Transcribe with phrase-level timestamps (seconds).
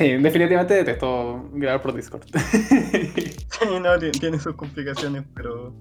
[0.00, 2.22] Sí, definitivamente detesto grabar por Discord.
[2.32, 5.74] sí, no, tiene, sus complicaciones, pero.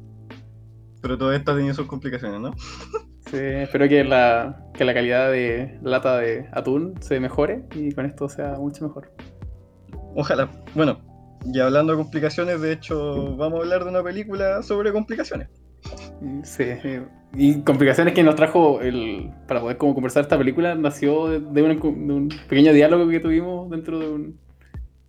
[1.02, 2.52] Pero todo esto ha tenido sus complicaciones, ¿no?
[3.32, 8.05] sí, espero que la, que la calidad de lata de atún se mejore y con
[8.05, 9.09] esto sea mucho mejor.
[10.18, 10.50] Ojalá.
[10.76, 11.00] Bueno,
[11.45, 15.48] y hablando de complicaciones, de hecho, vamos a hablar de una película sobre complicaciones.
[16.44, 16.66] Sí,
[17.36, 22.30] y complicaciones que nos trajo el, para poder como conversar esta película nació de, un,
[22.48, 24.39] pequeño diálogo que tuvimos dentro de un,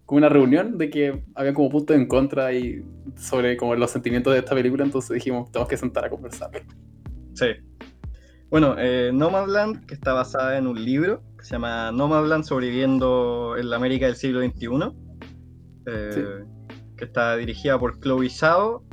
[0.04, 2.84] como una reunión de que había como puntos en contra y
[3.16, 6.50] sobre como los sentimientos de esta película, entonces dijimos, tenemos que sentar a conversar.
[7.34, 7.46] Sí.
[8.50, 13.70] Bueno, eh, Nomadland, que está basada en un libro que se llama Nomadland sobreviviendo en
[13.70, 14.68] la América del siglo XXI,
[15.86, 16.44] eh,
[16.96, 18.84] que está dirigida por Chloe Zhao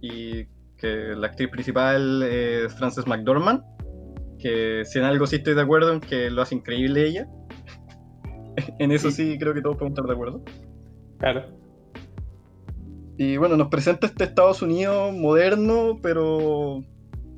[0.00, 0.46] y
[0.84, 3.62] la actriz principal es Frances McDormand,
[4.38, 7.28] que si en algo sí estoy de acuerdo en que lo hace increíble ella.
[8.78, 9.38] en eso sí.
[9.38, 10.44] creo que todos podemos estar de acuerdo.
[11.18, 11.44] Claro.
[13.16, 16.82] Y bueno, nos presenta este Estados Unidos moderno, pero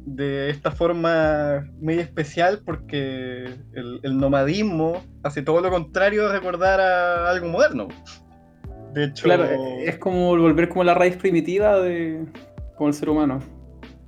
[0.06, 7.28] de esta forma muy especial porque el, nomadismo hace todo lo contrario a recordar a
[7.28, 7.88] algo moderno.
[8.94, 12.24] De hecho, claro, es como volver como la raíz primitiva de,
[12.76, 13.40] como el ser humano.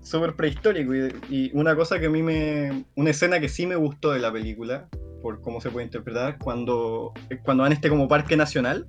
[0.02, 0.94] Súper prehistórico.
[1.28, 2.84] Y, una cosa que a mí me.
[2.96, 4.88] Una escena que sí me gustó de la película,
[5.22, 7.12] por cómo se puede interpretar, cuando,
[7.44, 8.86] cuando van a este como parque nacional.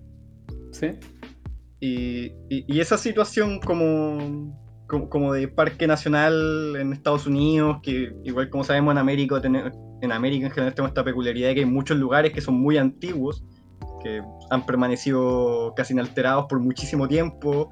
[0.71, 0.91] Sí.
[1.81, 4.53] Y, y, esa situación como,
[4.87, 10.45] como, de parque nacional en Estados Unidos, que igual como sabemos en América, en América
[10.45, 13.43] en general tenemos esta peculiaridad de que hay muchos lugares que son muy antiguos,
[14.03, 17.71] que han permanecido casi inalterados por muchísimo tiempo,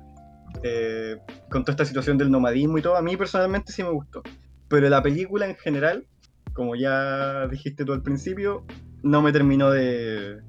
[0.63, 1.17] eh,
[1.49, 4.21] con toda esta situación del nomadismo y todo, a mí personalmente sí me gustó.
[4.67, 6.05] Pero la película en general,
[6.53, 8.65] como ya dijiste tú al principio,
[9.03, 10.39] no me terminó de...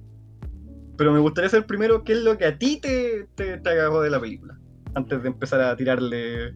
[0.97, 4.10] Pero me gustaría saber primero qué es lo que a ti te, te, agarró de
[4.10, 4.59] la película,
[4.94, 6.54] antes de empezar a tirarle...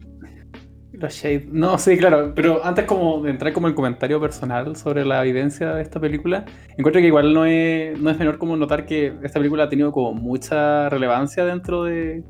[1.51, 5.73] No, sí, claro, pero antes como de entrar como el comentario personal sobre la evidencia
[5.73, 6.45] de esta película,
[6.77, 9.91] encuentro que igual no es, no es menor como notar que esta película ha tenido
[9.91, 12.23] como mucha relevancia dentro de,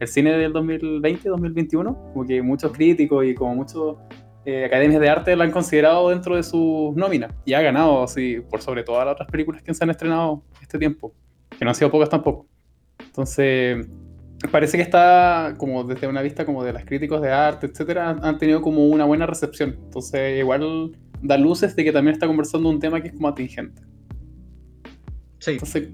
[0.00, 3.98] el cine del 2020-2021, como que muchos críticos y como muchos
[4.46, 8.40] eh, academias de arte la han considerado dentro de sus nóminas y ha ganado así
[8.50, 11.12] por sobre todas las otras películas que se han estrenado este tiempo,
[11.56, 12.46] que no han sido pocas tampoco.
[12.98, 13.86] Entonces,
[14.50, 18.38] parece que está como desde una vista como de las críticos de arte, etcétera, han
[18.38, 19.76] tenido como una buena recepción.
[19.84, 23.82] Entonces, igual da luces de que también está conversando un tema que es como atingente.
[25.38, 25.52] Sí.
[25.52, 25.90] Entonces,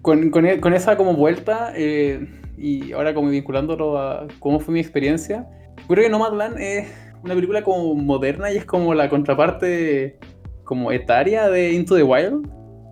[0.00, 2.26] con, con, e, con esa como vuelta, eh,
[2.62, 5.48] y ahora como vinculándolo a cómo fue mi experiencia,
[5.88, 6.88] creo que Nomadland es
[7.24, 10.16] una película como moderna y es como la contraparte
[10.62, 12.48] como etaria de Into the Wild,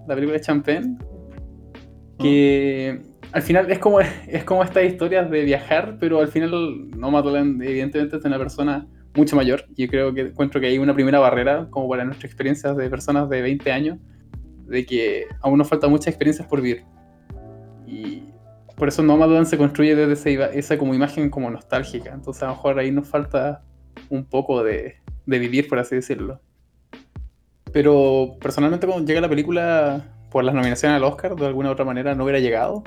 [0.09, 0.99] la película de Champagne,
[2.19, 7.63] que al final es como, es como estas historias de viajar, pero al final Nomadland
[7.63, 11.69] evidentemente es una persona mucho mayor y creo que encuentro que hay una primera barrera
[11.71, 13.99] como para nuestras experiencias de personas de 20 años,
[14.67, 16.83] de que aún nos falta muchas experiencias por vivir.
[17.87, 18.30] Y
[18.81, 22.15] por eso Nomadland se construye desde esa, como imagen como nostálgica.
[22.15, 23.63] Entonces a lo mejor ahí nos falta
[24.09, 24.97] un poco de,
[25.27, 26.41] vivir, por así decirlo.
[27.75, 31.85] Pero personalmente cuando llega la película por las nominaciones al Oscar, de alguna u otra
[31.85, 32.83] manera no hubiera llegado.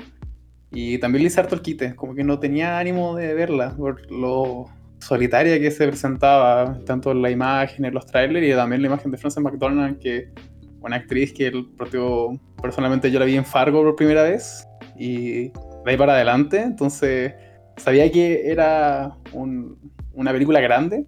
[0.72, 4.10] Y también le hice harto el quite, como que no tenía ánimo de verla, por
[4.10, 4.66] lo
[4.98, 9.12] solitaria que se presentaba, tanto en la imagen, en los trailers, y también la imagen
[9.12, 10.32] de Frances McDormand, que
[10.80, 14.66] una actriz que el propio, personalmente yo la vi en Fargo por primera vez,
[14.98, 15.52] y
[15.84, 16.60] de ahí para adelante.
[16.60, 17.34] Entonces,
[17.76, 21.06] sabía que era una película grande,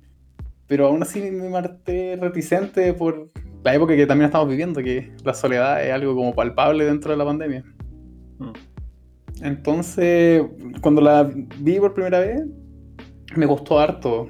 [0.67, 3.31] pero aún así me marté reticente por
[3.63, 7.17] la época que también estamos viviendo, que la soledad es algo como palpable dentro de
[7.17, 7.65] la pandemia.
[8.39, 8.53] Mm.
[9.43, 10.43] Entonces,
[10.81, 12.45] cuando la vi por primera vez,
[13.35, 14.29] me gustó harto.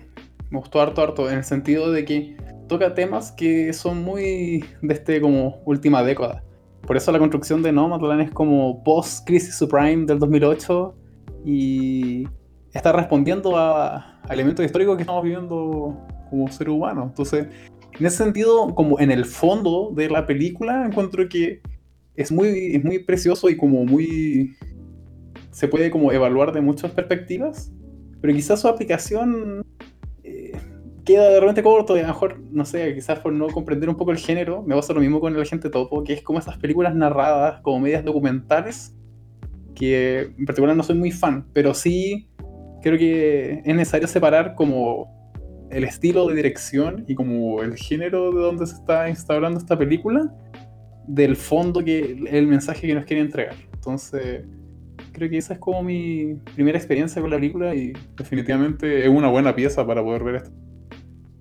[0.51, 2.37] Me gustó harto, harto, en el sentido de que
[2.69, 6.43] toca temas que son muy de este como última década.
[6.87, 10.94] Por eso la construcción de Nomadland es como post-Crisis Supreme del 2008
[11.44, 12.29] y
[12.73, 15.97] está respondiendo a, elementos históricos que estamos viviendo
[16.31, 17.05] como ser humano.
[17.09, 17.49] Entonces,
[17.99, 21.61] en ese sentido, como en el fondo de la película, encuentro que
[22.15, 24.56] es muy, es muy precioso y como muy...
[25.50, 27.73] se puede como evaluar de muchas perspectivas,
[28.21, 29.65] pero quizás su aplicación
[31.06, 33.97] queda de repente corto y a lo mejor, no sé, quizás por no comprender un
[33.97, 36.58] poco el género, me pasa lo mismo con el gente topo, que es como esas
[36.58, 38.94] películas narradas, como medias documentales,
[39.75, 42.29] que en particular no soy muy fan, pero sí
[42.82, 45.14] creo que es necesario separar como
[45.70, 50.35] el estilo de dirección y como el género de donde se está instaurando esta película
[51.06, 53.55] del fondo que el mensaje que nos quiere entregar.
[53.75, 54.44] Entonces,
[55.12, 59.29] creo que esa es como mi primera experiencia con la película y definitivamente es una
[59.29, 60.66] buena pieza para poder ver esto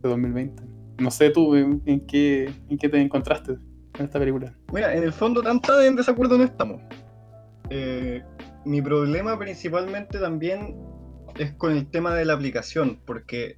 [0.07, 0.63] de 2020.
[0.99, 3.53] No sé tú en, qué, en qué te encontraste
[3.97, 4.53] en esta película.
[4.71, 6.81] Mira, en el fondo tanta en desacuerdo no estamos.
[7.69, 8.23] Eh,
[8.65, 10.75] mi problema principalmente también
[11.37, 13.55] es con el tema de la aplicación, porque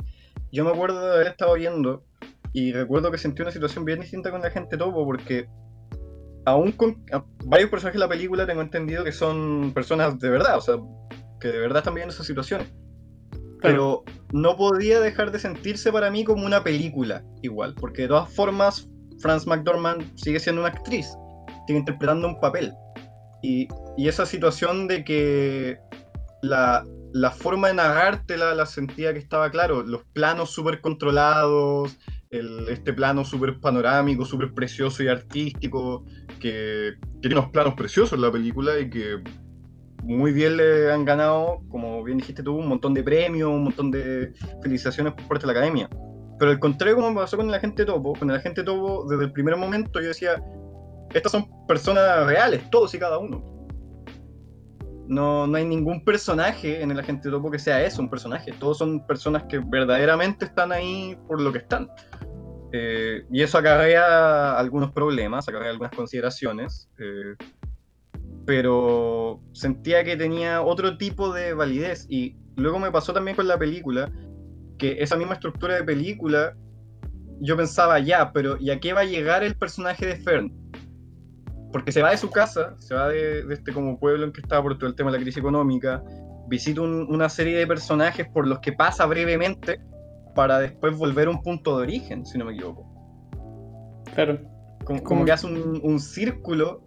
[0.52, 2.04] yo me acuerdo de haber estado viendo
[2.54, 5.48] y recuerdo que sentí una situación bien distinta con la gente topo, porque
[6.46, 7.04] aún con
[7.46, 10.76] varios personajes de la película tengo entendido que son personas de verdad, o sea,
[11.40, 12.68] que de verdad están viviendo esas situaciones.
[13.62, 18.34] Pero no podía dejar de sentirse para mí como una película igual, porque de todas
[18.34, 18.90] formas
[19.20, 21.08] Franz McDormand sigue siendo una actriz,
[21.66, 22.74] sigue interpretando un papel.
[23.42, 25.78] Y, y esa situación de que
[26.42, 26.84] la,
[27.14, 31.98] la forma de narrártela la sentía que estaba claro, los planos súper controlados,
[32.30, 36.06] el, este plano súper panorámico, súper precioso y artístico,
[36.40, 39.24] que, tiene unos planos preciosos en la película y que
[40.08, 43.92] muy bien le han ganado, como bien dijiste tú, un montón de premios, un montón
[43.92, 44.34] de
[44.64, 45.90] felicitaciones por parte de la academia.
[46.40, 49.34] Pero al contrario, como pasó con la gente topo, con la gente topo, desde el
[49.34, 50.42] primer momento yo decía,
[51.14, 53.44] estas son personas reales, todos y cada uno.
[55.10, 58.54] No, no hay ningún personaje en el agente topo que sea eso, un personaje.
[58.54, 61.90] Todos son personas que verdaderamente están ahí por lo que están.
[62.72, 66.90] Eh, y eso acarrea algunos problemas, acarrea algunas consideraciones.
[66.98, 67.36] Eh,
[68.48, 72.08] pero sentía que tenía otro tipo de validez.
[72.10, 74.12] Y luego me pasó también con la película,
[74.80, 76.56] que esa misma estructura de película,
[77.40, 80.52] yo pensaba, ya, pero ¿y a qué va a llegar el personaje de Fern?
[81.72, 84.62] porque se va de su casa, se va de, este como pueblo en que está
[84.62, 86.04] por todo el tema de la crisis económica,
[86.48, 89.80] visita una serie de personajes por los que pasa brevemente
[90.34, 92.86] para después volver a un punto de origen, si no me equivoco.
[94.16, 94.40] Claro.
[94.86, 96.82] Como, que hace un, círculo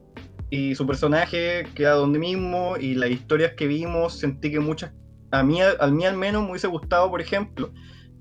[0.51, 4.93] y su personaje queda donde mismo y las historias que vimos sentí que muchas,
[5.31, 7.73] a mí, a mí al menos me hubiese gustado, por ejemplo,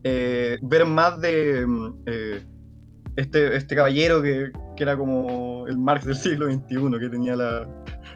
[0.04, 1.66] eh, ver más de...
[1.66, 2.42] Mm, eh,
[3.16, 7.68] este, este caballero que, que, era como el Marx del siglo XXI, que tenía la,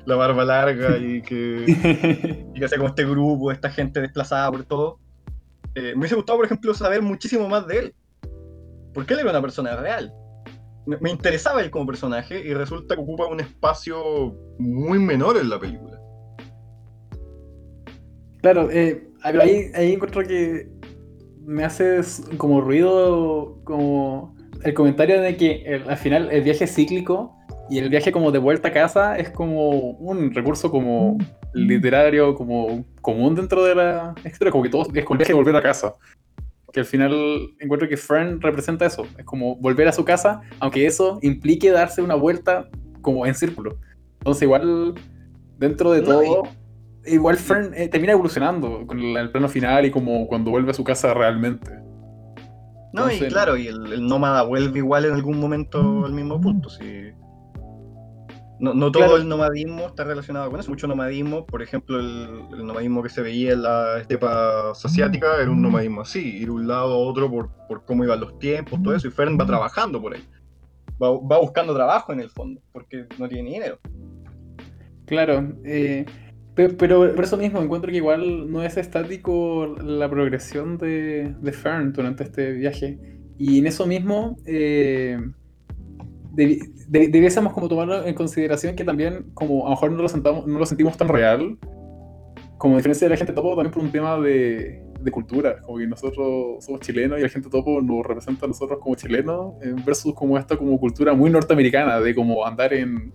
[0.06, 1.66] la barba larga y que,
[2.56, 5.00] y que hacía como este grupo, esta gente desplazada por todo.
[5.76, 7.96] Eh, me hubiese gustado, por ejemplo, saber muchísimo más de él.
[8.94, 10.14] Porque él era una persona real.
[10.86, 15.60] Me, interesaba él como personaje y resulta que ocupa un espacio muy menor en la
[15.60, 16.00] película.
[18.42, 20.68] Claro, eh, ahí, encuentro que
[21.46, 22.02] me hace
[22.38, 27.34] como ruido como el comentario de que al final el viaje cíclico
[27.70, 31.18] y el viaje como de vuelta a casa es como un recurso como
[31.54, 35.38] literario, como común dentro de la historia, como que todo es con el viaje de
[35.38, 35.96] volver a casa.
[36.74, 37.14] Que al final
[37.60, 42.02] encuentro que Friend representa eso, es como volver a su casa, aunque eso implique darse
[42.02, 42.68] una vuelta
[43.02, 43.78] como en círculo.
[44.20, 44.96] Entonces igual,
[45.58, 46.44] dentro de todo,
[47.06, 50.84] igual Friend eh, termina evolucionando con el plano final y como cuando vuelve a su
[50.84, 51.72] casa realmente.
[52.94, 56.70] No, y claro, y el, nómada vuelve igual en algún momento al mismo punto.
[56.70, 57.12] Sí.
[58.64, 60.70] No, no todo el nomadismo está relacionado con eso.
[60.70, 65.62] Mucho nomadismo, por ejemplo, el, nomadismo que se veía en la estepa asiática era un
[65.62, 68.96] nomadismo así, ir de un lado a otro por, por cómo iban los tiempos, todo
[68.96, 69.10] eso.
[69.10, 70.24] Y Fern va trabajando por ahí.
[70.92, 73.80] Va, va buscando trabajo en el fondo, porque no tiene dinero.
[75.08, 76.06] Claro, eh,
[76.56, 81.92] pero, por eso mismo encuentro que igual no es estático la progresión de, de Fern
[81.92, 82.98] durante este viaje.
[83.38, 85.20] Y en eso mismo eh,
[86.34, 90.60] debiésemos como tomarlo en consideración que también, como a lo mejor no lo, sentamos, no
[90.60, 91.58] lo sentimos tan real,
[92.58, 95.88] como diferencia de la gente topo, también por un tema de, de, cultura, como que
[95.88, 100.14] nosotros somos chilenos y la gente topo nos representa a nosotros como chilenos, eh, versus
[100.14, 103.14] como esta como cultura muy norteamericana, de como andar en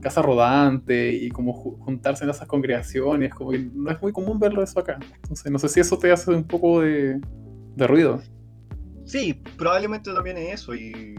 [0.00, 4.62] casa rodante y como juntarse en esas congregaciones, como que no es muy común verlo
[4.62, 4.98] eso acá.
[5.22, 7.20] Entonces, no sé si eso te hace un poco de,
[7.76, 8.20] de ruido.
[9.04, 11.17] Sí, probablemente también es eso y,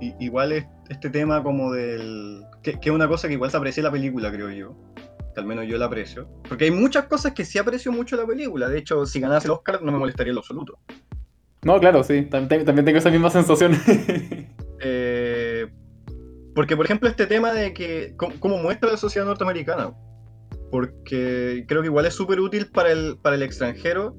[0.00, 2.44] igual es este tema como del...
[2.62, 4.74] Que, es una cosa que igual se aprecia en la película, creo yo.
[5.34, 6.28] Que al menos yo la aprecio.
[6.48, 8.68] Porque hay muchas cosas que sí aprecio mucho la película.
[8.68, 10.78] De hecho, si ganase el Oscar no me molestaría en lo absoluto.
[11.62, 12.22] No, claro, sí.
[12.22, 13.72] También, también tengo esa misma sensación.
[14.80, 15.66] eh,
[16.54, 19.92] porque, por ejemplo, este tema de que, cómo, muestra la sociedad norteamericana,
[20.70, 24.16] porque creo que igual es súper útil para el, para el extranjero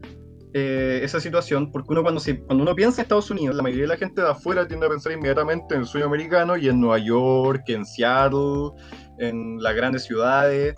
[0.53, 3.83] eh, esa situación, porque uno cuando, se, cuando uno piensa en Estados Unidos, la mayoría
[3.83, 6.79] de la gente de afuera tiende a pensar inmediatamente en el sueño americano y en
[6.79, 8.71] Nueva York, en Seattle,
[9.19, 10.73] en las grandes ciudades,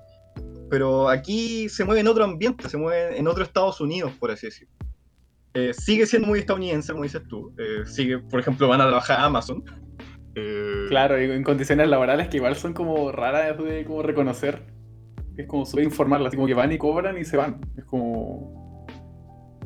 [0.70, 4.48] pero aquí se mueve en otro ambiente, se mueve en otro Estados Unidos, por así
[4.48, 4.74] decirlo.
[5.54, 7.54] Eh, sigue siendo muy estadounidense, como dices tú.
[7.58, 9.63] Eh, sigue, por ejemplo, van a trabajar a Amazon.
[10.88, 14.63] Claro, en condiciones laborales que igual son como raras de como reconocer.
[15.38, 17.60] es como súper informal, así como que van y cobran y se van.
[17.78, 18.61] Es como...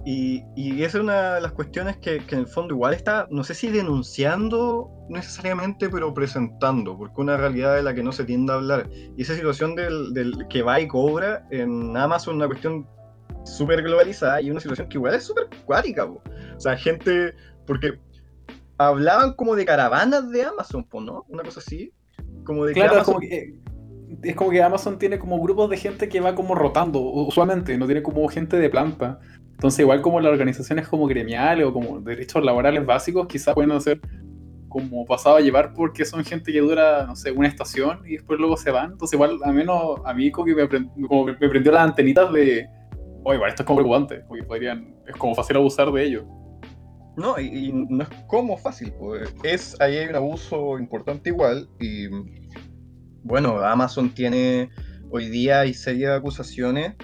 [0.06, 3.28] Y, y esa es una de las cuestiones que, que, en el fondo igual está,
[3.32, 8.24] no sé si denunciando necesariamente, pero presentando, porque una realidad de la que no se
[8.24, 8.88] tiende a hablar.
[9.18, 12.88] Y esa situación del, del que va y cobra en Amazon, una cuestión
[13.46, 16.06] súper globalizada y una situación que igual es súper cuática.
[16.06, 16.22] O
[16.58, 17.34] sea, gente,
[17.66, 18.00] porque
[18.78, 21.26] hablaban como de caravanas de Amazon, ¿no?
[21.30, 21.94] Una cosa así.
[22.44, 23.24] Como de claro, Amazon...
[23.24, 26.56] es, como que, es como que Amazon tiene como grupos de gente que va como
[26.56, 29.20] rotando, usualmente, no tiene como gente de planta.
[29.56, 34.02] Entonces, igual como las organizaciones como gremiales o como derechos laborales básicos, quizás pueden ser
[34.68, 38.38] como pasado a llevar porque son gente que dura, no sé, una estación y después
[38.38, 38.92] luego se van.
[38.92, 42.68] Entonces, igual, a menos a mí como que me, prendió las antenitas de,
[43.24, 46.26] oye, igual esto es como preocupante, porque podrían, es como fácil abusar de ello.
[47.16, 49.34] No, y, no es como fácil, pues.
[49.44, 52.10] Es, ahí hay un abuso importante igual, y
[53.24, 54.70] bueno, Amazon tiene
[55.10, 56.96] hoy día hay serie de acusaciones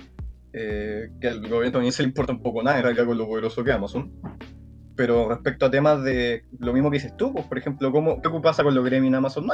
[0.53, 3.27] eh, que al gobierno también se le importa un poco nada, en realidad con lo
[3.27, 4.12] poderoso que Amazon.
[4.96, 8.29] Pero respecto a temas de lo mismo que dices tú, pues, por ejemplo, ¿cómo, ¿qué
[8.41, 9.48] pasa con los gremios en Amazon?
[9.48, 9.53] No.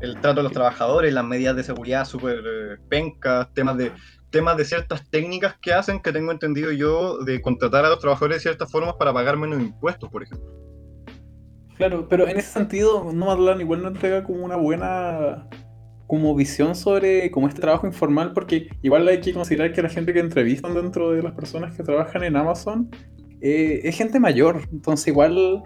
[0.00, 3.92] El trato de los trabajadores, las medidas de seguridad súper eh, pencas, temas de,
[4.30, 8.38] temas de ciertas técnicas que hacen, que tengo entendido yo, de contratar a los trabajadores
[8.38, 10.48] de ciertas formas para pagar menos impuestos, por ejemplo.
[11.76, 15.48] Claro, pero en ese sentido, no igual no entrega como una buena
[16.10, 20.12] como visión sobre como este trabajo informal, porque igual hay que considerar que la gente
[20.12, 22.90] que entrevistan dentro de las personas que trabajan en Amazon
[23.40, 25.62] eh, es gente mayor, entonces igual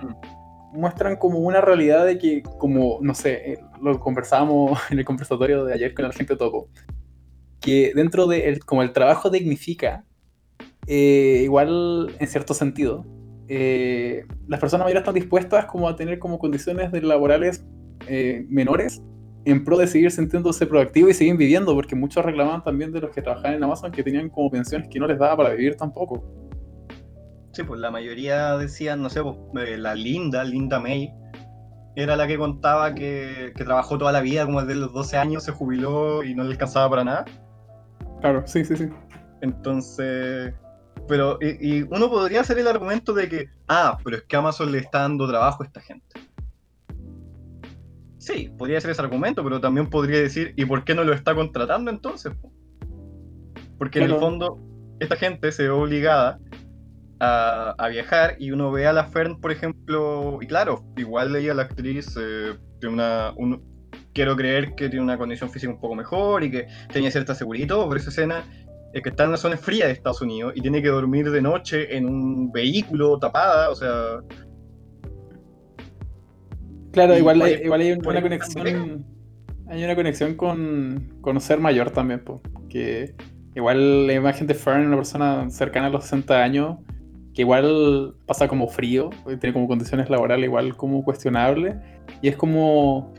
[0.75, 5.65] muestran como una realidad de que, como, no sé, eh, lo conversábamos en el conversatorio
[5.65, 6.69] de ayer con la gente Topo,
[7.63, 10.05] que dentro de el, como el trabajo dignifica,
[10.87, 13.07] eh, igual en cierto sentido,
[13.49, 17.65] las personas mayores están dispuestas como a tener como condiciones laborales
[18.49, 19.01] menores
[19.45, 23.11] en pro de seguir sintiéndose proactivo y seguir viviendo, porque muchos reclamaban también de los
[23.11, 26.25] que trabajaban en Amazon que tenían como pensiones que no les daba para vivir tampoco.
[27.53, 31.13] Sí, pues la mayoría decían, no sé, pues, eh, la Linda, Linda May,
[31.95, 35.45] era la que contaba que, que, trabajó toda la vida, como desde los 12 años,
[35.45, 37.25] se jubiló y no le alcanzaba para nada.
[38.21, 38.89] Claro, sí, sí, sí.
[39.43, 40.53] Entonces,
[41.07, 44.73] pero, y, y uno podría hacer el argumento de que, ah, pero es que Amazon
[44.73, 46.24] le está dando trabajo a esta gente.
[48.25, 51.35] Sí, podría ser ese argumento, pero también podría decir, ¿y por qué no lo está
[51.35, 52.33] contratando entonces?
[53.77, 54.59] Porque en el fondo,
[54.99, 56.39] esta gente se ve obligada
[57.21, 61.65] a, viajar y uno ve a la Fern, por ejemplo, y claro, igual ella, la
[61.65, 63.35] actriz, eh, tiene una.
[64.15, 67.65] quiero creer que tiene una condición física un poco mejor y que tenía cierta seguridad
[67.65, 68.43] y todo, pero esa escena
[68.95, 71.43] es que está en una zona fría de Estados Unidos y tiene que dormir de
[71.43, 74.21] noche en un vehículo tapada, o sea,
[76.95, 79.05] Claro, igual, hay, igual hay una conexión.
[79.67, 82.23] Hay una conexión con, con ser mayor también.
[82.69, 83.15] Que
[83.55, 86.79] igual la imagen de Fern, una persona cercana a los 60 años,
[87.35, 89.11] que igual pasa como frío,
[89.41, 91.77] tiene como condiciones laborales igual como cuestionables,
[92.23, 93.13] y es como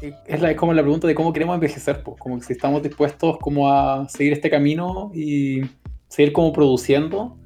[0.00, 3.72] es, la, como la pregunta de cómo queremos envejecer, pues, como si estamos dispuestos como
[3.72, 5.62] a seguir este camino y
[6.08, 7.38] seguir como produciendo,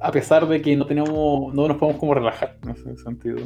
[0.00, 3.38] a pesar de que no tenemos, no nos podemos como relajar en ese sentido.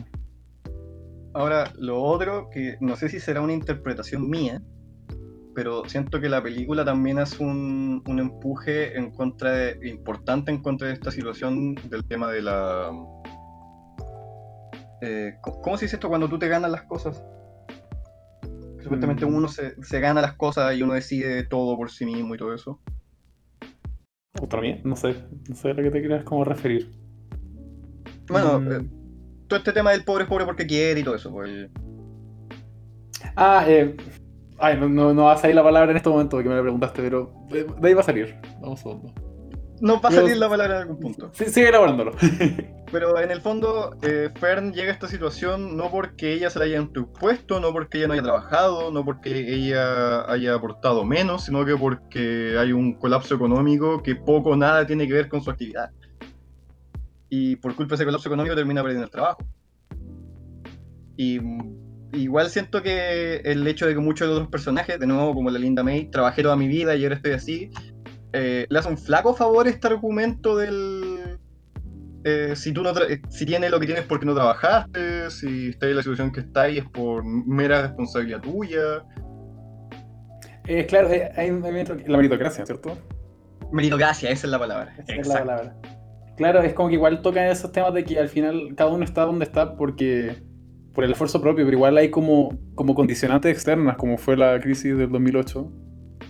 [1.34, 4.62] Ahora, lo otro, que no sé si será una interpretación mía,
[5.54, 10.62] pero siento que la película también hace un, un empuje en contra de, importante en
[10.62, 12.90] contra de esta situación del tema de la...
[15.00, 17.22] Eh, ¿Cómo se dice esto cuando tú te ganas las cosas?
[18.80, 19.34] Supuestamente mm.
[19.34, 22.54] uno se, se, gana las cosas y uno decide todo por sí mismo y todo
[22.54, 22.80] eso.
[24.40, 24.84] ¿Otra vez?
[24.84, 25.16] No sé,
[25.48, 26.92] no sé a lo que te quieras como referir.
[28.28, 28.72] Bueno, mm.
[28.72, 28.90] eh,
[29.46, 31.30] todo este tema del pobre pobre porque quiere y todo eso.
[31.30, 31.68] Pues.
[33.36, 33.96] Ah, eh.
[34.58, 36.62] Ay, no, no, no, va a salir la palabra en este momento que me la
[36.62, 38.36] preguntaste, pero de ahí va a salir.
[38.60, 39.24] Vamos a ver.
[39.80, 41.30] No va a salir la palabra en algún punto.
[41.34, 42.12] Sí, sigue elaborándolo.
[42.92, 46.66] Pero en el fondo, eh, Fern llega a esta situación no porque ella se la
[46.66, 51.64] haya impuesto, no porque ella no haya trabajado, no porque ella haya aportado menos, sino
[51.64, 55.50] que porque hay un colapso económico que poco o nada tiene que ver con su
[55.50, 55.90] actividad
[57.36, 59.44] y por culpa de ese colapso económico termina perdiendo el trabajo.
[61.16, 61.40] Y
[62.12, 65.58] igual siento que el hecho de que muchos de los personajes, de nuevo como la
[65.58, 67.70] Linda May, trabajé toda mi vida y ahora estoy así,
[68.32, 71.40] eh, le hace un flaco favor este argumento del...
[72.22, 72.92] Eh, si tú no
[73.28, 76.78] si tienes lo que tienes porque no trabajaste, si estás en la situación que estáis
[76.78, 79.04] es por mera responsabilidad tuya.
[80.66, 82.96] Eh, claro, hay, la meritocracia, ¿cierto?
[83.72, 84.94] Meritocracia, esa es la palabra.
[85.06, 85.76] Esa es la palabra.
[86.36, 89.24] Claro, es como que igual tocan esos temas de que al final cada uno está
[89.24, 90.36] donde está porque
[90.92, 94.96] por el esfuerzo propio, pero igual hay como, como condicionantes externas, como fue la crisis
[94.96, 95.70] del 2008,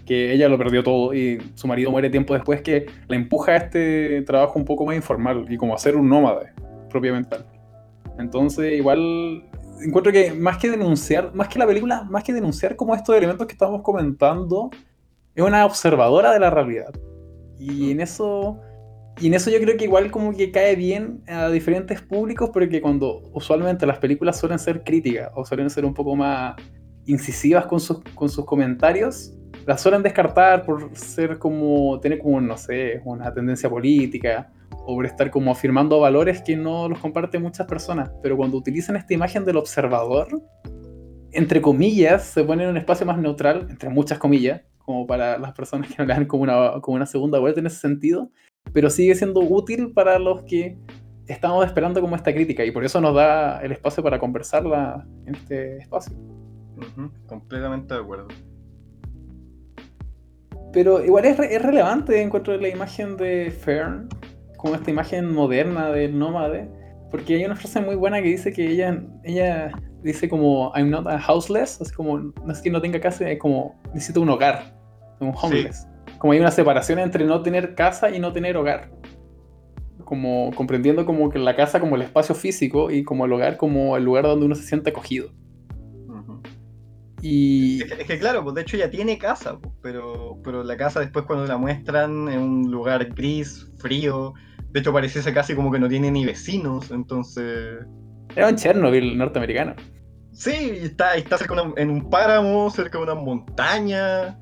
[0.06, 3.56] que ella lo perdió todo y su marido muere tiempo después que la empuja a
[3.56, 6.52] este trabajo un poco más informal y como a ser un nómade
[6.90, 7.46] propiamente tal.
[8.18, 9.44] Entonces, igual
[9.82, 13.46] encuentro que más que denunciar, más que la película, más que denunciar como estos elementos
[13.46, 14.70] que estamos comentando,
[15.34, 16.94] es una observadora de la realidad.
[17.58, 18.60] Y en eso
[19.20, 22.80] y en eso yo creo que igual como que cae bien a diferentes públicos, porque
[22.80, 26.56] cuando usualmente las películas suelen ser críticas o suelen ser un poco más
[27.06, 29.32] incisivas con sus, con sus comentarios,
[29.66, 35.06] las suelen descartar por ser como, tener como, no sé, una tendencia política o por
[35.06, 38.10] estar como afirmando valores que no los comparten muchas personas.
[38.22, 40.42] Pero cuando utilizan esta imagen del observador,
[41.32, 45.52] entre comillas, se pone en un espacio más neutral, entre muchas comillas, como para las
[45.52, 48.30] personas que no le dan como una, como una segunda vuelta en ese sentido,
[48.72, 50.76] pero sigue siendo útil para los que
[51.26, 55.34] estamos esperando como esta crítica y por eso nos da el espacio para conversarla en
[55.34, 56.14] este espacio.
[57.26, 58.28] completamente de acuerdo.
[60.72, 64.08] Pero igual es, es relevante, encuentro la imagen de Fern,
[64.56, 66.68] como esta imagen moderna del nómade,
[67.10, 69.70] porque hay una frase muy buena que dice que ella, ella
[70.02, 73.38] dice como I'm not a houseless, así como no es que no tenga casa, es
[73.38, 74.76] como necesito un hogar,
[75.20, 75.86] un homeless
[76.24, 78.90] como hay una separación entre no tener casa y no tener hogar.
[80.06, 83.94] Como comprendiendo como que la casa como el espacio físico y como el hogar como
[83.98, 85.28] el lugar donde uno se siente acogido.
[87.20, 87.82] Y...
[87.82, 91.26] Es que, claro, pues de hecho ya tiene casa, pues, pero, pero la casa después
[91.26, 94.32] cuando la muestran en un lugar gris, frío,
[94.70, 97.80] de hecho pareciese casi como que no tiene ni vecinos, entonces...
[98.34, 99.74] Era un Chernobyl norteamericano.
[100.32, 104.38] Sí, está, está cerca en un páramo, cerca de una montaña,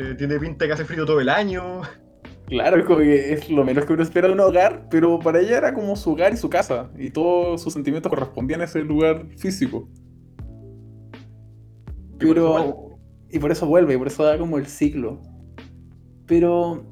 [0.00, 1.82] eh, tiene pinta que hace frío todo el año.
[2.46, 5.40] Claro, es como que es lo menos que uno espera de un hogar, pero para
[5.40, 8.80] ella era como su hogar y su casa, y todos sus sentimientos correspondían a ese
[8.80, 9.88] lugar físico.
[12.18, 12.98] Pero.
[13.30, 15.20] Y por eso vuelve, y por eso da como el ciclo.
[16.26, 16.82] Pero.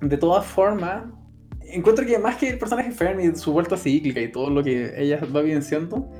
[0.00, 1.04] De todas formas,
[1.60, 4.92] encuentro que más que el personaje Fermi y su vuelta cíclica y todo lo que
[4.96, 6.10] ella va vivenciando,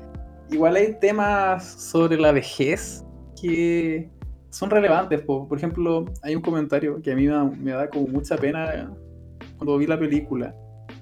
[0.49, 3.03] igual hay temas sobre la vejez
[3.39, 4.09] que
[4.55, 5.21] son relevantes.
[5.21, 8.89] Por, ejemplo, hay un comentario que a mí me, da como mucha pena
[9.57, 10.55] cuando vi la película.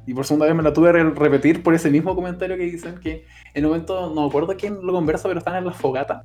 [0.07, 2.95] Y por segunda vez me la tuve que repetir por ese mismo comentario que dicen
[2.99, 6.23] que en un momento, no me acuerdo quién lo conversa, pero están en la fogata.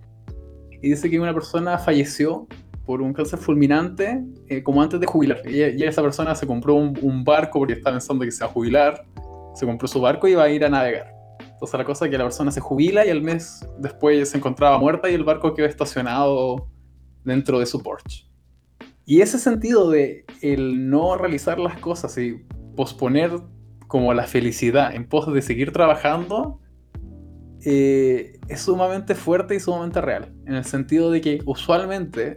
[0.80, 2.46] Y dice que una persona falleció
[2.86, 5.42] por un cáncer fulminante eh, como antes de jubilar.
[5.44, 9.04] Y, esa persona se compró un, barco porque estaba pensando que se va a jubilar.
[9.54, 11.12] Se compró su barco y iba a ir a navegar.
[11.40, 14.78] Entonces la cosa es que la persona se jubila y al mes después se encontraba
[14.78, 16.68] muerta y el barco quedó estacionado
[17.28, 18.26] dentro de su Porsche.
[19.04, 22.44] Y ese sentido de el no realizar las cosas y
[22.76, 23.30] posponer
[23.86, 26.60] como la felicidad en pos de seguir trabajando,
[27.64, 30.32] eh, es sumamente fuerte y sumamente real.
[30.46, 32.34] En el sentido de que usualmente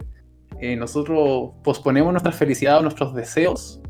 [0.60, 3.80] eh, nosotros posponemos nuestra felicidad o nuestros deseos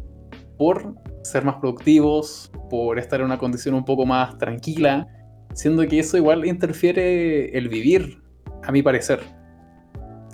[0.58, 5.06] por ser más productivos, por estar en una condición un poco más tranquila,
[5.54, 8.22] siendo que eso igual interfiere el vivir,
[8.64, 9.20] a mi parecer.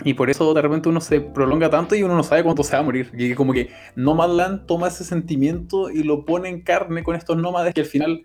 [0.04, 2.74] Y por eso de repente uno se prolonga tanto y uno no sabe cuánto se
[2.74, 3.10] va a morir.
[3.14, 7.74] Y como que Nomadland toma ese sentimiento y lo pone en carne con estos nómades
[7.74, 8.24] que al final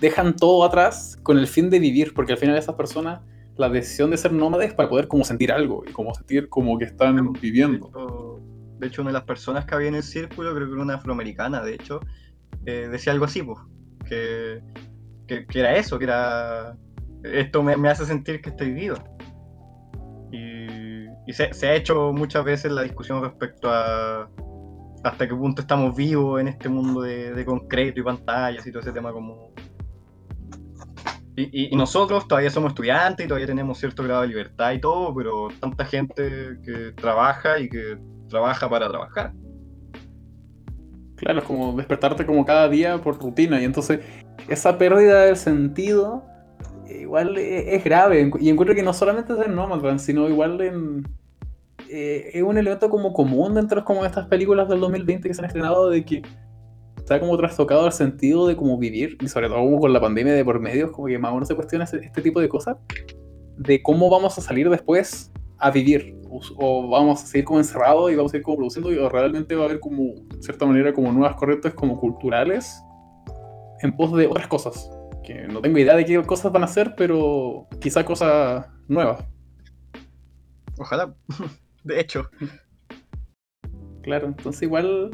[0.00, 2.12] dejan todo atrás con el fin de vivir.
[2.14, 3.20] Porque al final esas personas,
[3.56, 6.78] la decisión de ser nómades es para poder como sentir algo y como sentir como
[6.78, 7.90] que están viviendo.
[8.78, 10.94] De hecho, una de las personas que había en el círculo, creo que era una
[10.94, 12.00] afroamericana, de hecho,
[12.64, 13.58] eh, decía algo así, pues,
[14.06, 14.62] que,
[15.26, 16.76] que, era eso, que era,
[17.24, 18.96] esto me, me hace sentir que estoy vivo.
[21.28, 24.30] Y, se, ha hecho muchas veces la discusión respecto a
[25.04, 28.92] hasta qué punto estamos vivos en este mundo de, concreto y pantallas y todo ese
[28.92, 29.52] tema como...
[31.36, 35.48] Y, nosotros todavía somos estudiantes y todavía tenemos cierto grado de libertad y todo, pero
[35.60, 37.98] tanta gente que trabaja y que
[38.30, 39.34] trabaja para trabajar.
[41.16, 44.00] Claro, es como despertarte como cada día por rutina y entonces
[44.48, 46.24] esa pérdida del sentido
[46.88, 48.30] igual es grave.
[48.40, 51.17] Y encuentro que no solamente es en Nomadland, sino igual en.
[51.90, 55.46] Eh, es un elemento como común dentro de estas películas del 2020 que se han
[55.46, 56.22] estrenado de que
[56.96, 60.34] está como trastocado el sentido de cómo vivir, y sobre todo como con la pandemia
[60.34, 62.76] de por medio, como que más o menos se cuestiona este, tipo de cosas,
[63.56, 68.14] de cómo vamos a salir después a vivir, o, vamos a seguir como encerrados y
[68.14, 71.10] vamos a seguir como produciendo, o realmente va a haber como, de cierta manera, como
[71.10, 72.82] nuevas corrientes como culturales
[73.80, 74.90] en pos de otras cosas
[75.48, 79.24] no tengo idea de qué cosas van a hacer, pero quizá cosas nuevas.
[80.78, 81.14] Ojalá,
[81.88, 82.30] de hecho.
[84.02, 85.10] Claro, entonces igual.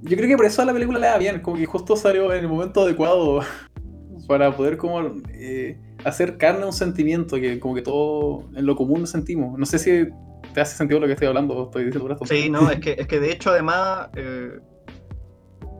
[0.00, 2.32] Yo creo que por eso a la película le da bien, como que justo salió
[2.32, 3.40] en el momento adecuado
[4.28, 5.00] para poder como
[5.32, 9.58] eh, hacer carne un sentimiento que como que todo en lo común sentimos.
[9.58, 10.08] No sé si
[10.54, 12.26] te hace sentido lo que estoy hablando, estoy diciendo esto.
[12.26, 14.58] Sí, no, es que, es que de hecho, además, eh,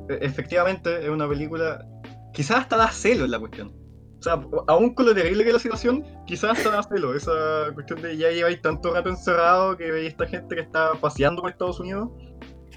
[0.09, 1.85] e- efectivamente, es una película.
[2.33, 3.73] Quizás hasta da celo en la cuestión.
[4.19, 7.15] O sea, aún con lo terrible que es la situación, quizás da celo.
[7.15, 11.41] Esa cuestión de ya lleváis tanto rato encerrado que veis esta gente que está paseando
[11.41, 12.11] por Estados Unidos.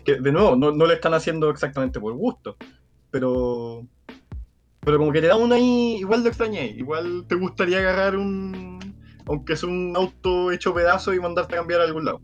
[0.06, 2.56] Que, de nuevo, no, no le están haciendo exactamente por gusto.
[3.10, 3.88] Pero.
[4.82, 6.68] Pero como que te da una ahí, igual lo extrañé.
[6.68, 8.80] Igual te gustaría agarrar un.
[9.28, 12.20] Aunque es un auto hecho pedazo y mandarte a cambiar a algún lado.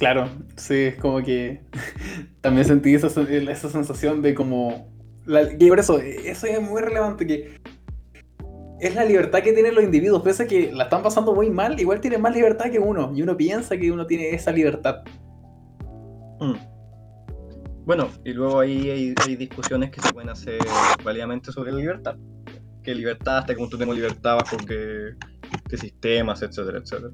[0.00, 1.60] Claro, sí, es como que
[2.40, 4.88] también sentí esa, esa sensación de como...
[5.30, 7.60] La, y por eso, eso es muy relevante, que
[8.80, 11.78] es la libertad que tienen los individuos, pese a que la están pasando muy mal,
[11.78, 15.04] igual tienen más libertad que uno, y uno piensa que uno tiene esa libertad.
[16.40, 16.54] Mm.
[17.84, 20.58] Bueno, y luego ahí hay, hay discusiones que se pueden hacer
[21.04, 22.16] válidamente sobre la libertad.
[22.82, 23.38] ¿Qué libertad?
[23.38, 25.14] ¿Hasta qué punto tengo libertad bajo qué,
[25.68, 27.12] qué sistemas, etcétera, etcétera?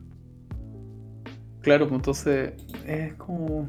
[1.61, 2.53] Claro, pues entonces
[2.87, 3.69] es como...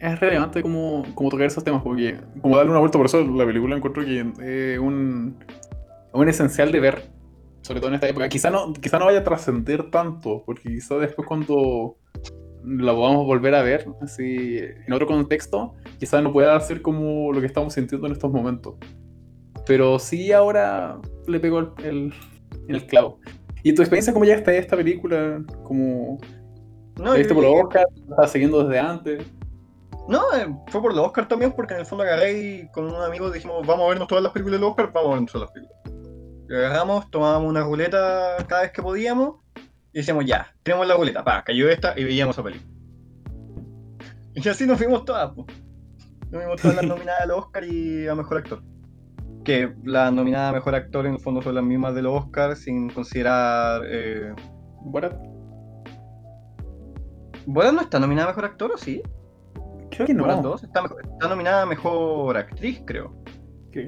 [0.00, 3.46] Es relevante como, como tocar esos temas, porque como darle una vuelta, por eso la
[3.46, 5.38] película encuentro que es un,
[6.12, 7.02] un esencial de ver,
[7.62, 8.28] sobre todo en esta época.
[8.28, 11.96] Quizá no, quizá no vaya a trascender tanto, porque quizá después cuando
[12.64, 17.40] la podamos volver a ver, así, en otro contexto, quizá no pueda ser como lo
[17.40, 18.74] que estamos sintiendo en estos momentos.
[19.66, 22.14] Pero sí ahora le pegó el, el,
[22.68, 23.18] el clavo.
[23.62, 25.42] ¿Y tu experiencia cómo llegaste a esta película?
[25.64, 26.18] Como
[26.96, 27.86] No, ¿La viste por los Oscar?
[27.94, 29.24] ¿La estabas siguiendo desde antes?
[30.08, 33.02] No, eh, fue por los Oscar también, porque en el fondo agarré y con un
[33.02, 35.48] amigo dijimos, vamos a vernos todas las películas de los Oscar, vamos a vernos todas
[35.48, 35.80] las películas.
[36.48, 39.36] Y agarramos, tomábamos una ruleta cada vez que podíamos,
[39.92, 42.70] y decíamos, ya, tenemos la ruleta, pa, cayó esta y veíamos esa película.
[44.34, 45.46] Y así nos vimos todas, pues.
[46.30, 48.62] Nos vimos todas las nominadas al Oscar y a Mejor Actor.
[49.44, 52.56] Que las nominadas a Mejor Actor en el fondo son las mismas de los Oscar,
[52.56, 53.82] sin considerar...
[53.86, 54.34] Eh...
[54.82, 55.10] Bueno,
[57.46, 59.02] ¿Borat no está nominada a Mejor Actor o sí?
[59.90, 60.22] Creo que no.
[60.24, 63.14] Borat 2 está, está nominada a Mejor Actriz, creo.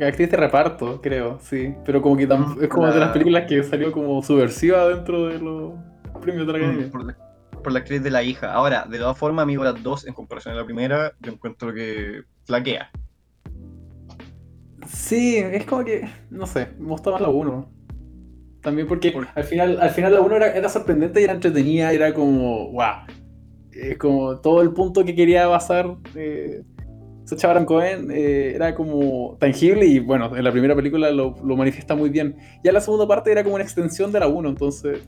[0.00, 1.74] Actriz de reparto, creo, sí.
[1.84, 4.86] Pero como que tam- Mm, es como de la- las películas que salió como subversiva
[4.88, 5.72] dentro de los
[6.20, 6.86] premios de la academia.
[6.86, 7.16] Mm, por, la,
[7.64, 8.52] por la actriz de la hija.
[8.52, 11.72] Ahora, de todas formas, a mí Borat 2, en comparación a la primera, yo encuentro
[11.74, 12.90] que flaquea.
[14.86, 17.70] Sí, es como que, no sé, me gustó más la 1.
[18.62, 21.92] También porque Por- al final, al final la 1 era, era sorprendente y era entretenida,
[21.92, 22.84] era como, wow.
[23.72, 26.62] Es como todo el punto que quería basar eh,
[27.24, 31.56] Sacha Baron Cohen eh, era como tangible y bueno, en la primera película lo, lo
[31.56, 32.36] manifiesta muy bien.
[32.64, 35.00] Ya la segunda parte era como una extensión de la 1, entonces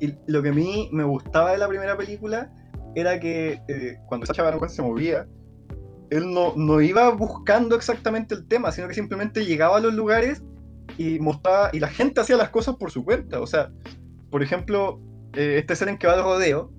[0.00, 2.52] Y lo que a mí me gustaba de la primera película
[2.94, 5.26] era que eh, cuando Sacha Baron Cohen se movía,
[6.10, 10.42] él no, no iba buscando exactamente el tema, sino que simplemente llegaba a los lugares
[10.98, 13.40] y mostraba, y la gente hacía las cosas por su cuenta.
[13.40, 13.70] O sea,
[14.30, 15.00] por ejemplo,
[15.32, 16.70] eh, esta escena en que va al rodeo,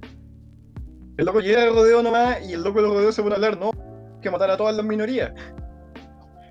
[1.18, 3.60] el loco llega al rodeo nomás y el loco del rodeo se pone a hablar,
[3.60, 3.72] no,
[4.22, 5.32] que matar a todas las minorías.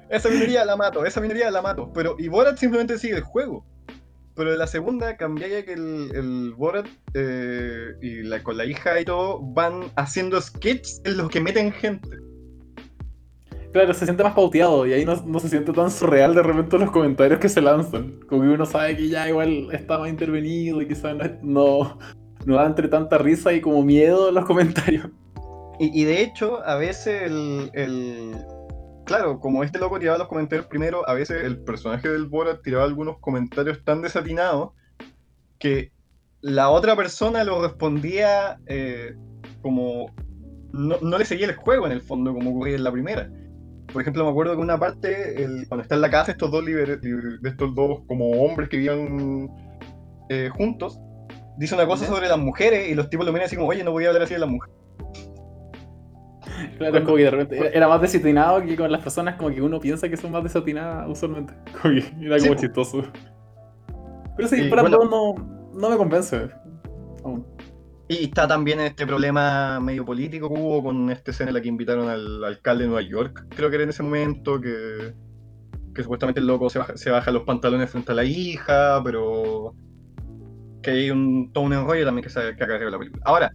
[0.09, 1.91] Esa minoría la mato, esa minoría la mato.
[1.95, 3.65] Pero, y Borat simplemente sigue el juego.
[4.35, 9.41] Pero en la segunda cambiaría que el, Borat eh, y con la hija y todo
[9.41, 12.09] van haciendo sketches en los que meten gente.
[13.73, 16.79] Claro, se siente más pauteado y ahí no, no se siente tan surreal de repente
[16.79, 18.21] los comentarios que se lanzan.
[18.29, 21.99] Como que uno sabe que ya igual estaba intervenido y quizás no, no,
[22.47, 25.09] no da entre tanta risa y como miedo los comentarios.
[25.79, 28.37] Y, de hecho, a veces el, el-
[29.05, 32.85] Claro, como este loco tiraba los comentarios primero, a veces el personaje del Borat tiraba
[32.85, 34.71] algunos comentarios tan desatinados
[35.59, 35.91] que
[36.41, 39.15] la otra persona lo respondía eh,
[39.61, 40.07] como...
[40.73, 43.29] No, no le seguía el juego en el fondo, como ocurría en la primera.
[43.93, 46.65] Por ejemplo, me acuerdo que una parte, el- cuando está en la casa, estos dos
[46.65, 49.51] liber- liber- estos dos como hombres que vivían
[50.31, 50.99] eh, juntos,
[51.59, 53.93] dice una cosa sobre las mujeres y los tipos lo miran así como, oye, no
[53.93, 54.77] voy a hablar así de las mujeres.
[56.79, 59.63] Claro, es como que de repente era, más desatinado que con las personas como que
[59.63, 61.55] uno piensa que son más desatinadas usualmente.
[61.83, 63.03] Como que era como chistoso.
[64.37, 64.99] Pero sí, para bueno.
[65.05, 65.35] no,
[65.75, 66.51] no me convence.
[67.25, 67.47] aún.
[68.09, 71.69] Y está también este problema medio político que hubo con esta escena en la que
[71.69, 75.15] invitaron al alcalde de Nueva York, creo que era en ese momento, que,
[75.95, 79.75] que supuestamente el loco se baja, se baja los pantalones frente a la hija, pero
[80.83, 83.23] que hay un, todo un enrollo también que se que acarrea la película.
[83.25, 83.53] Ahora,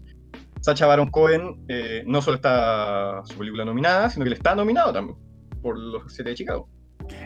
[0.62, 4.94] Sacha Baron Cohen eh, no solo está su película nominada, sino que le está nominado
[4.94, 5.18] también
[5.62, 6.70] por los siete de Chicago.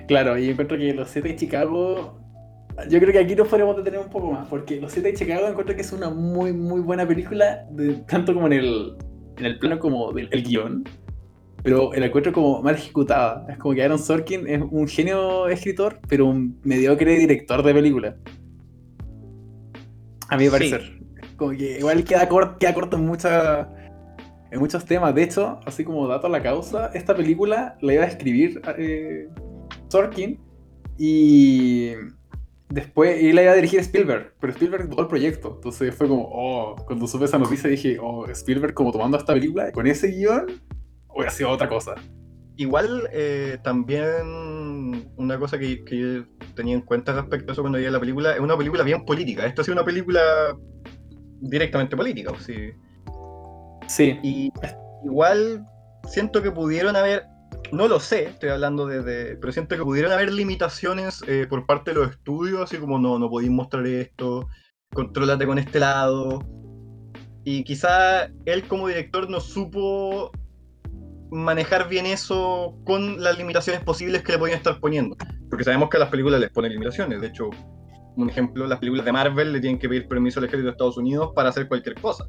[0.08, 2.18] Claro, y encuentro que los 7 de Chicago.
[2.90, 5.48] Yo creo que aquí nos podemos detener un poco más, porque Los 7 de Chicago
[5.48, 7.68] encuentro que es una muy, muy buena película,
[8.08, 8.96] tanto como en el,
[9.38, 10.84] en el plano como del el guion,
[11.64, 13.46] pero la encuentro como mal ejecutada.
[13.50, 18.16] Es como que Aaron Sorkin es un genio escritor, pero un mediocre director de película.
[20.32, 20.50] A mi Sí.
[20.50, 20.98] parecer.
[21.36, 25.14] como que igual queda, corto, queda corto en, muchos temas.
[25.14, 29.28] De hecho, así como dato a la causa, esta película la iba a escribir eh,
[29.90, 30.40] Sorkin
[30.98, 31.92] y
[32.70, 35.54] después y la iba a dirigir Spielberg, pero Spielberg todo el proyecto.
[35.56, 39.72] Entonces fue como, oh, cuando supe esa noticia dije, oh, Spielberg como tomando esta película
[39.72, 40.46] con ese guion,
[41.10, 41.96] hubiera sido otra cosa.
[42.56, 44.06] Igual eh, también
[45.18, 46.24] una cosa que, que, yo
[46.56, 49.46] tenía en cuenta respecto a eso cuando vi la película, es una película bien política.
[49.46, 50.22] Esto es una película
[51.42, 52.32] directamente política.
[52.40, 52.72] Sí.
[53.88, 54.20] sí.
[54.24, 54.52] Y
[55.04, 55.66] igual
[56.08, 57.26] siento que pudieron haber,
[57.72, 61.92] no lo sé, estoy hablando de, pero siento que pudieron haber limitaciones eh, por parte
[61.92, 64.48] de los estudios, así como no, no podéis mostrar esto,
[64.94, 66.46] contrólate con este lado.
[67.44, 70.32] Y quizá él como director no supo
[71.32, 75.16] manejar bien eso con las limitaciones posibles que le podían estar poniendo.
[75.50, 77.22] Porque sabemos que a las películas les ponen limitaciones.
[77.22, 77.50] De hecho,
[78.18, 80.98] un ejemplo, las películas de Marvel le tienen que pedir permiso al ejército de Estados
[80.98, 82.26] Unidos para hacer cualquier cosa.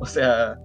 [0.00, 0.56] O sea...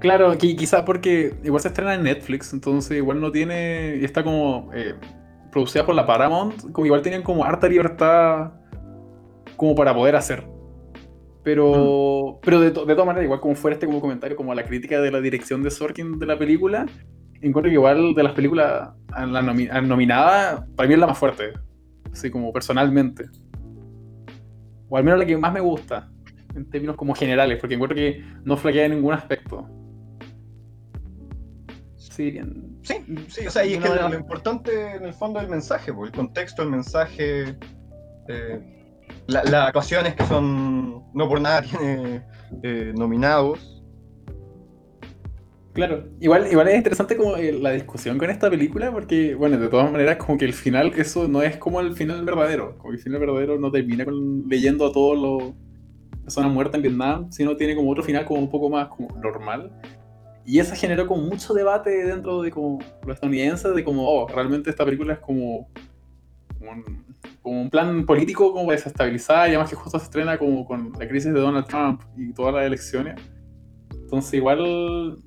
[0.00, 4.02] Claro, quizás porque igual se estrena en Netflix, entonces igual no tiene...
[4.04, 4.94] Está como eh,
[5.52, 8.52] producida por la Paramount, como igual tenían como harta libertad
[9.56, 10.55] como para poder hacer.
[11.46, 15.00] Pero, pero de, de todas maneras, igual como fuera este como comentario, como la crítica
[15.00, 16.86] de la dirección de Sorkin de la película,
[17.40, 21.06] encuentro que igual de las películas a la nomi a nominada, para mí es la
[21.06, 21.52] más fuerte.
[22.10, 23.26] Así como personalmente.
[24.88, 26.10] O al menos la que más me gusta,
[26.56, 29.68] en términos como generales, porque encuentro que no flaquea en ningún aspecto.
[31.94, 32.76] Sí, bien.
[32.82, 32.96] Sí,
[33.28, 35.92] sí, o sea, y es que lo, lo, importante en el fondo es el mensaje,
[35.92, 37.56] el contexto, el mensaje.
[38.26, 38.75] Eh,
[39.26, 42.22] la, las actuaciones que son, no por nada, tiene
[42.62, 43.72] eh, nominados.
[45.72, 49.68] Claro, igual, igual es interesante como eh, la discusión con esta película, porque, bueno, de
[49.68, 52.78] todas maneras, como que el final, eso no es como el final verdadero.
[52.78, 55.54] Como el final verdadero no termina con leyendo a todos los
[56.22, 59.70] personas muertas en Vietnam, sino tiene como otro final como un poco más como normal.
[60.46, 64.70] Y eso generó como mucho debate dentro de como los estadounidenses, de como, oh, realmente
[64.70, 65.68] esta película es como,
[66.58, 67.05] como un,
[67.42, 71.08] como un plan político como desestabilizar, y además que justo se estrena como con la
[71.08, 73.14] crisis de Donald Trump y todas las elecciones.
[73.90, 75.18] Entonces igual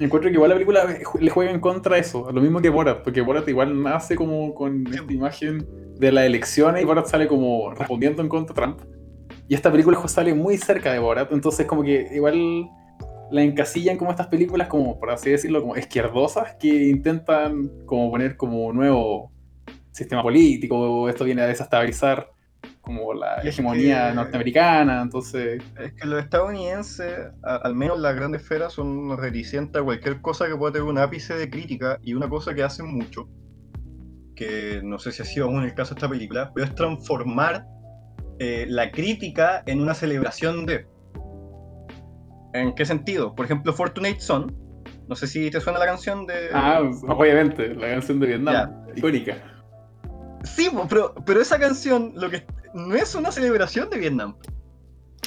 [0.00, 3.20] encuentro que igual la película le juega en contra eso, lo mismo que Borat, porque
[3.20, 5.66] Borat igual nace como con esta imagen
[5.98, 8.80] de las elecciones y Borat sale como respondiendo en contra Trump.
[9.46, 12.68] Y esta película sale muy cerca de Borat, entonces como que igual
[13.30, 18.36] la encasillan como estas películas como, por así decirlo, como izquierdosas que intentan como poner
[18.36, 19.32] como nuevo
[19.94, 22.30] sistema político, esto viene a desestabilizar
[22.80, 25.62] como la hegemonía norteamericana, entonces...
[25.78, 30.56] Es que los estadounidenses, al menos las grandes esferas, son reticentes a cualquier cosa que
[30.56, 33.28] pueda tener un ápice de crítica, y una cosa que hacen mucho,
[34.34, 37.66] que no sé si ha sido aún el caso de esta película, pero es transformar
[38.38, 40.86] eh, la crítica en una celebración de...
[42.52, 43.34] ¿En qué sentido?
[43.34, 44.54] Por ejemplo, Fortunate Son,
[45.08, 46.48] no sé si te suena la canción de...
[46.52, 49.53] Ah, obviamente, la canción de Vietnam, icónica.
[50.44, 54.36] Sí, pero, pero esa canción lo que no es una celebración de Vietnam.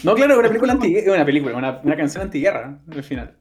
[0.03, 3.35] No, claro, es una película antiguerra, una película, una, una canción antiguerra al final.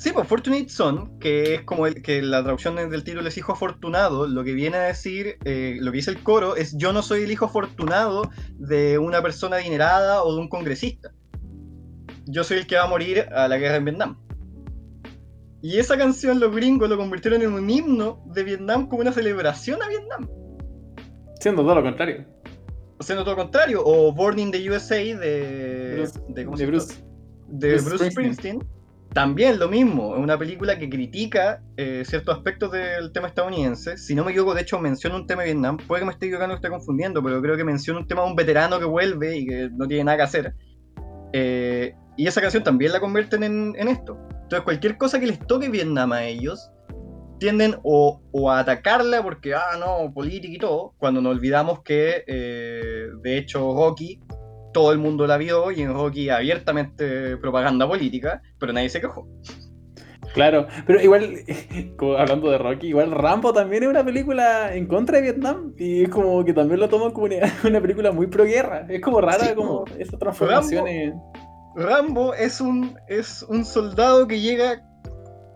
[0.00, 3.52] Sí, pues Fortunate Son, que es como el, que la traducción del título es hijo
[3.52, 7.02] afortunado, lo que viene a decir, eh, lo que dice el coro, es yo no
[7.02, 11.12] soy el hijo afortunado de una persona adinerada o de un congresista.
[12.24, 14.18] Yo soy el que va a morir a la guerra en Vietnam.
[15.60, 19.82] Y esa canción los gringos lo convirtieron en un himno de Vietnam como una celebración
[19.82, 20.30] a Vietnam.
[21.40, 22.24] Siendo todo lo contrario.
[23.00, 23.82] Siendo todo lo contrario.
[23.84, 26.94] O Born in the USA de Bruce, de, ¿cómo de se Bruce.
[26.94, 27.06] llama?
[27.48, 28.64] de Bruce Bruce, Springsteen.
[29.12, 33.96] También lo mismo, es una película que critica eh, ciertos aspectos del tema estadounidense.
[33.96, 35.78] Si no me equivoco, de hecho menciona un tema de Vietnam.
[35.78, 38.36] Puede que me esté equivocando, esté confundiendo, pero creo que menciona un tema de un
[38.36, 40.54] veterano que vuelve y que no tiene nada que hacer.
[41.32, 44.16] Eh, y esa canción también la convierten en, en esto.
[44.42, 46.70] Entonces, cualquier cosa que les toque Vietnam a ellos,
[47.40, 52.22] tienden o, o, a atacarla porque, ah, no, política y todo, cuando nos olvidamos que,
[52.28, 54.20] eh, de hecho, Rocky,
[54.72, 59.26] todo el mundo la vio y en Rocky abiertamente propaganda política, pero nadie se quejó.
[60.32, 61.38] Claro, pero igual,
[61.96, 66.04] como hablando de Rocky, igual Rambo también es una película en contra de Vietnam y
[66.04, 68.86] es como que también lo toman como una, una película muy pro guerra.
[68.88, 70.86] Es como rara sí, como esa transformación.
[70.86, 71.32] Rambo,
[71.74, 74.84] Rambo es un, es un soldado que llega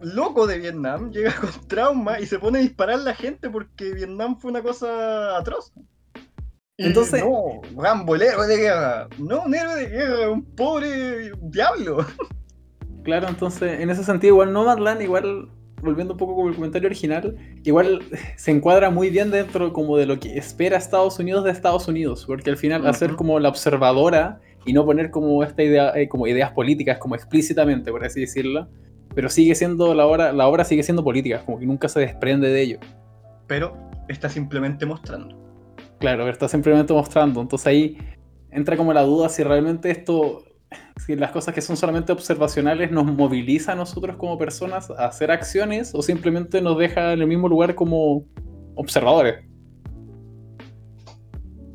[0.05, 3.93] loco de Vietnam, llega con trauma y se pone a disparar a la gente porque
[3.93, 5.73] Vietnam fue una cosa atroz.
[6.77, 7.23] Y Entonces.
[7.23, 9.09] No, Rambo, el héroe de guerra.
[9.19, 12.05] No, un héroe de guerra, un pobre diablo.
[13.05, 15.51] Claro, entonces, en ese sentido, igual Nomadland, igual,
[15.83, 18.01] volviendo un poco con el comentario original, igual
[18.37, 22.25] se encuadra muy bien dentro como de lo que espera Estados Unidos de Estados Unidos,
[22.27, 22.89] porque al final, uh -huh.
[22.89, 27.15] hacer como la observadora y no poner como esta idea, eh, como ideas políticas, como
[27.15, 28.69] explícitamente, por así decirlo,
[29.15, 32.49] pero sigue siendo la obra, la obra sigue siendo política, como que nunca se desprende
[32.49, 32.79] de ello.
[33.47, 33.77] Pero
[34.09, 35.37] está simplemente mostrando.
[36.01, 37.41] Claro, está simplemente mostrando.
[37.41, 37.99] Entonces ahí
[38.51, 40.45] entra como la duda si realmente esto,
[41.05, 45.31] si las cosas que son solamente observacionales nos moviliza a nosotros como personas a hacer
[45.31, 48.25] acciones o simplemente nos deja en el mismo lugar como
[48.75, 49.45] observadores.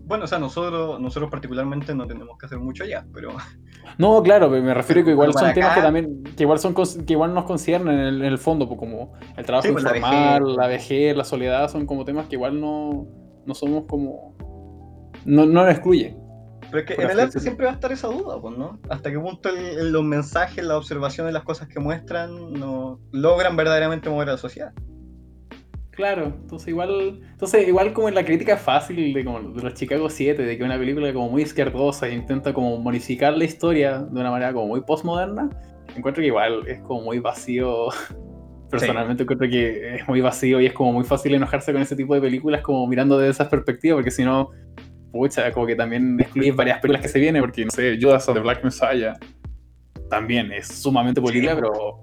[0.09, 3.29] Bueno, o sea, nosotros, nosotros particularmente no tenemos que hacer mucho allá, pero.
[3.97, 7.33] No, claro, me refiero que igual son temas que también, que igual son que igual
[7.33, 11.23] nos conciernen en el, fondo, pues como el trabajo sí, pues, informal, la vejez, la
[11.23, 13.07] soledad, son como temas que igual no,
[13.45, 14.35] no somos como.
[15.25, 16.15] No, no lo excluye.
[16.71, 18.79] Pero es que en el arte siempre va a estar esa duda, pues, ¿no?
[18.89, 24.29] Hasta qué punto los mensajes, las observaciones, las cosas que muestran, no logran verdaderamente mover
[24.29, 24.71] a la sociedad.
[25.99, 30.09] Claro, entonces igual, entonces igual como en la crítica fácil de, como, de los Chicago
[30.09, 34.21] 7, de que una película como muy izquierdosa e intenta como modificar la historia de
[34.21, 35.49] una manera como muy postmoderna,
[35.97, 37.89] encuentro que igual es como muy vacío.
[38.71, 42.15] Personalmente encuentro que es muy vacío y es como muy fácil enojarse con ese tipo
[42.15, 44.51] de películas como mirando desde esas perspectivas, porque si no,
[45.11, 48.35] pucha, como que también excluye varias películas que se vienen, porque no sé, Judas of
[48.35, 49.15] the Black Messiah
[50.09, 51.99] también es sumamente política, pero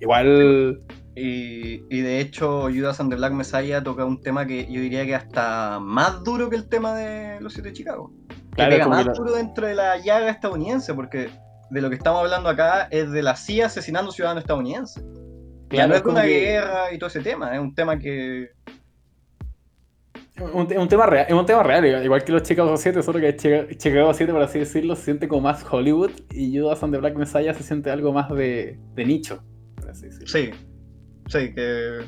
[0.00, 0.80] igual
[1.14, 5.14] y, de hecho, Judas and the Black Messiah toca un tema que yo diría que
[5.14, 8.12] hasta más duro que el tema de los siete de Chicago.
[8.56, 11.30] que pega más duro dentro de la llaga estadounidense, porque
[11.70, 15.04] de lo que estamos hablando acá es de la CIA asesinando ciudadanos estadounidenses.
[15.68, 18.50] Claro, no es una guerra y todo ese tema, es un tema que.
[20.40, 23.36] Un, un, tema real, es un tema real, igual que los Chicago 7, solo que
[23.76, 27.16] Chicago 7, por así decirlo, se siente como más Hollywood y Judas and the Black
[27.16, 29.42] Messiah se siente algo más de, de nicho.
[29.76, 30.26] Por así decirlo.
[30.26, 30.50] Sí,
[31.32, 32.00] Sí, que.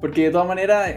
[0.00, 0.94] Porque de todas maneras,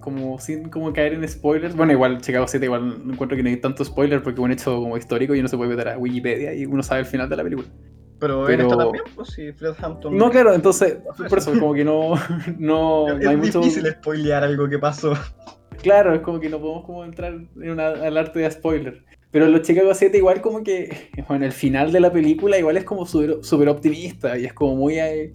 [0.00, 3.48] como sin como caer en spoilers, bueno, igual Chicago 7 igual no encuentro que no
[3.48, 5.98] hay tanto spoiler porque es un hecho como histórico y uno se puede meter a
[5.98, 7.68] Wikipedia y uno sabe el final de la película.
[8.18, 10.16] Pero, en esto también, pues sí, Fred Hampton.
[10.16, 12.14] No, claro, entonces, por eso, como que no.
[12.58, 15.14] no, es hay difícil spoilear algo que pasó.
[15.82, 19.02] Claro, es como que no podemos como entrar en una, al arte de spoiler.
[19.32, 22.84] Pero los Chicago 7 igual como que, bueno, el final de la película igual es
[22.84, 24.98] como súper optimista y es como muy...
[24.98, 25.32] Eh,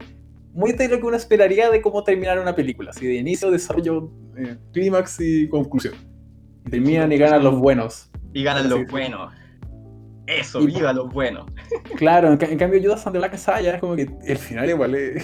[0.58, 4.10] muy de lo que uno esperaría de cómo terminar una película, así de inicio, desarrollo,
[4.36, 5.93] eh, clímax y conclusión.
[6.65, 8.10] Y terminan y ganan los buenos.
[8.34, 9.32] Y ganan los buenos.
[10.26, 11.46] Eso, viva los buenos.
[11.96, 15.24] Claro, en, cambio Judas and the Black Messiah es como que el final igual es,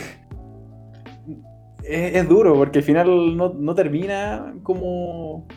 [1.83, 5.47] es, duro, porque el final no, no, termina como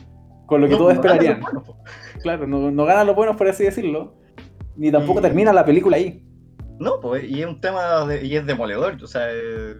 [0.46, 1.42] con lo que todos esperarían.
[2.22, 4.14] Claro, no, no ganan los buenos, por así decirlo,
[4.74, 6.25] ni tampoco termina la película ahí.
[6.78, 9.76] No, pues, y es un tema, y es demoledor, o sea, eh,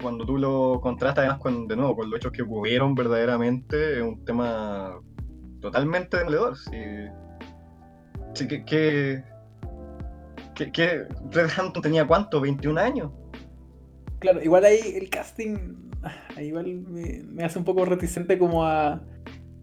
[0.00, 4.02] cuando tú lo contrastas además con, de nuevo, con los hechos que ocurrieron verdaderamente, es
[4.02, 5.00] un tema
[5.60, 6.56] totalmente demoledor.
[6.56, 6.70] Sí,
[8.34, 9.24] sí que, que,
[10.72, 13.12] que, Fred Hampton tenía cuánto, 21 años.
[14.18, 15.90] Claro, igual ahí el casting,
[16.40, 19.02] igual me, me hace un poco reticente como a,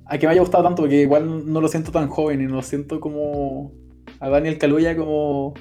[0.05, 2.55] a que me haya gustado tanto, porque igual no lo siento tan joven y no
[2.55, 3.71] lo siento como
[4.19, 5.53] a Daniel Kaluuya como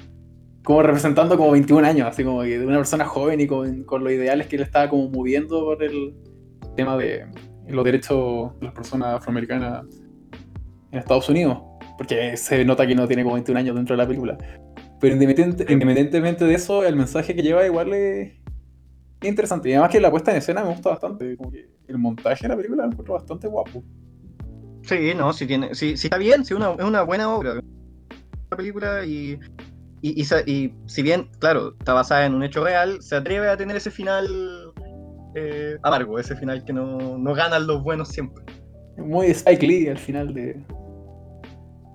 [0.63, 4.13] como representando como 21 años, así como de una persona joven y con, con, los
[4.13, 6.15] ideales que él estaba como moviendo por el
[6.75, 7.25] tema de
[7.67, 9.85] los derechos de las personas afroamericanas
[10.91, 11.59] en Estados Unidos,
[11.97, 14.37] porque se nota que no tiene como 21 años dentro de la película.
[14.99, 18.31] Pero independientemente de eso, el mensaje que lleva igual es
[19.21, 19.69] interesante.
[19.69, 22.49] Y además que la puesta en escena me gusta bastante, como que el montaje de
[22.49, 23.83] la película lo encuentro bastante guapo.
[24.83, 27.55] Sí, no, si tiene, sí, sí está bien, sí, una, es una buena obra.
[28.51, 29.05] La película
[30.03, 33.55] y y, y, si bien, claro, está basada en un hecho real, se atreve a
[33.55, 34.27] tener ese final
[35.33, 38.43] eh, amargo, ese final que no, no, ganan los buenos siempre.
[38.97, 40.61] Muy Spike Lee al final de,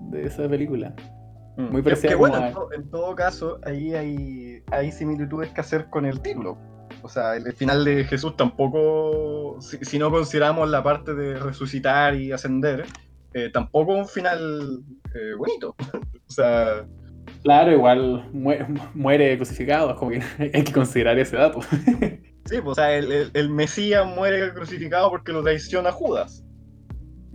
[0.09, 0.95] de esa película.
[1.55, 1.71] Mm.
[1.71, 2.17] Muy parecido.
[2.17, 6.57] bueno, en, todo caso, ahí hay, hay similitudes que hacer con el título.
[7.03, 12.31] O sea, el, final de Jesús tampoco, si, no consideramos la parte de resucitar y
[12.31, 12.85] ascender,
[13.35, 14.81] eh, tampoco un final
[15.13, 15.75] eh, bonito.
[16.27, 16.87] o sea,
[17.43, 18.29] Claro, igual
[18.93, 20.21] muere, crucificado, es como que
[20.53, 21.59] hay que considerar ese dato.
[22.45, 26.43] Sí, pues, o sea, el, Mesías muere crucificado porque lo traiciona Judas.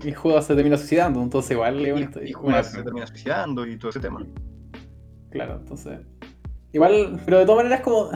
[0.03, 4.01] Y Judas se termina suicidando, entonces igual y, Judas se termina suicidando y todo ese
[4.01, 4.27] tema.
[5.31, 6.01] Claro, entonces.
[6.73, 8.11] Igual, pero de todas maneras como.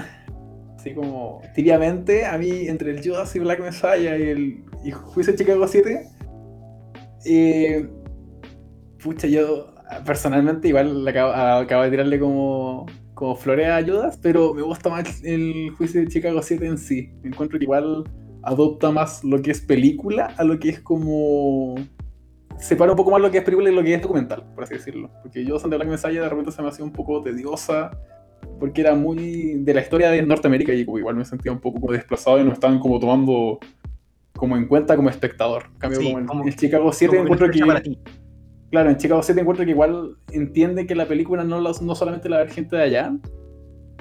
[0.77, 5.35] Así como tibiamente, a mí entre el Judas y Black Messiah y el y Juicio
[5.35, 6.09] de Chicago 7,
[7.27, 7.89] eh,
[9.01, 9.73] pucha, yo
[10.05, 15.71] personalmente igual acabo, de tirarle como, como flores a ayudas, pero me gusta más el
[15.77, 17.11] juicio de Chicago 7 en sí.
[17.23, 18.05] Me encuentro que igual
[18.43, 21.75] adopta más lo que es película a lo que es como
[22.59, 24.75] separa un poco más lo que es película y lo que es documental, por así
[24.75, 25.11] decirlo.
[25.23, 27.91] Porque yo, Santa Black Messiah, de repente se me hacía un poco tediosa,
[28.59, 31.93] porque era muy de la historia de Norteamérica y igual me sentía un poco como
[31.93, 33.59] desplazado y no estaban como tomando
[34.37, 35.65] como en cuenta como espectador.
[35.75, 37.61] En cambio, Sí, como en, como- en Chicago 7 Como encuentro que...
[37.67, 37.99] para ti.
[38.71, 42.29] Claro, en Chicago 7 encuentro que igual entiende que la película no, la- no solamente
[42.29, 43.13] la ver gente de allá,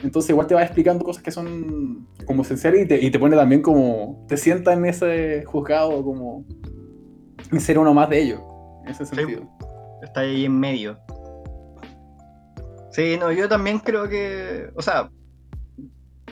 [0.03, 3.35] entonces igual te va explicando cosas que son como esenciales y te, y te pone
[3.35, 6.43] también como, te sienta en ese juzgado como
[7.51, 8.41] en ser uno más de ellos,
[8.83, 9.43] en ese sentido.
[10.03, 10.99] Está ahí en medio.
[12.91, 14.69] Sí, no, yo también creo que.
[14.75, 15.09] O sea,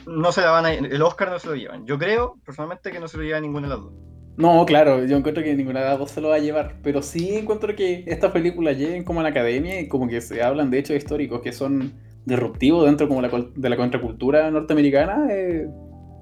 [0.07, 0.73] no se la van a.
[0.73, 1.86] El Oscar no se lo llevan.
[1.86, 3.93] Yo creo, personalmente, que no se lo lleva ninguna de las dos.
[4.38, 7.01] No, claro, yo encuentro que ninguna de las dos se lo va a llevar, pero
[7.01, 10.69] sí encuentro que estas películas lleguen como a la academia y como que se hablan
[10.71, 11.93] de hechos históricos que son
[12.25, 15.67] disruptivos dentro como la de la contracultura norteamericana, eh,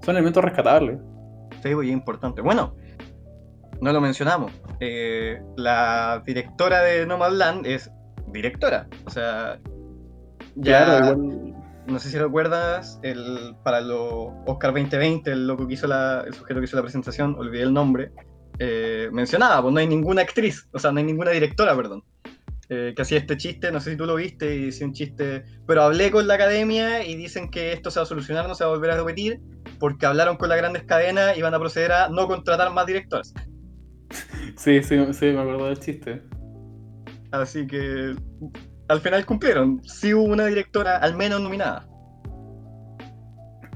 [0.04, 1.00] son elementos rescatables.
[1.64, 2.42] Sí, pues, y importante.
[2.42, 2.76] Bueno,
[3.82, 4.52] no lo mencionamos.
[4.80, 7.90] eh, la directora de Nomadland es
[8.32, 8.88] directora.
[9.06, 9.60] O sea,
[10.56, 10.86] ya.
[10.86, 11.63] Claro, igual...
[11.88, 16.34] No sé si recuerdas, el, para los Oscar 2020, el loco que hizo la, el
[16.34, 18.12] sujeto que hizo la presentación, olvidé el nombre,
[18.60, 22.04] eh, mencionaba, pues no hay ninguna actriz, o sea, no hay ninguna directora, perdón,
[22.70, 25.44] eh, que hacía este chiste, no sé si tú lo viste, y decía un chiste,
[25.68, 28.64] pero hablé con la academia y dicen que esto se va a solucionar, no se
[28.64, 29.42] va a volver a repetir,
[29.80, 33.34] porque hablaron con las grandes cadenas y van a proceder a no contratar más directoras.
[34.56, 36.22] Sí, sí, sí, me acuerdo del chiste.
[37.32, 38.16] Así que
[38.88, 41.88] al final cumplieron, sí hubo una directora al menos nominada.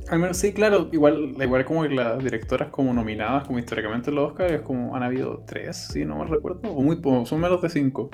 [0.10, 4.16] Al menos sí, claro, igual, igual como que las directoras como nominadas como históricamente en
[4.16, 7.42] los Oscars, es como han habido tres, si no me recuerdo, o muy po- son
[7.42, 8.10] menos de cinco.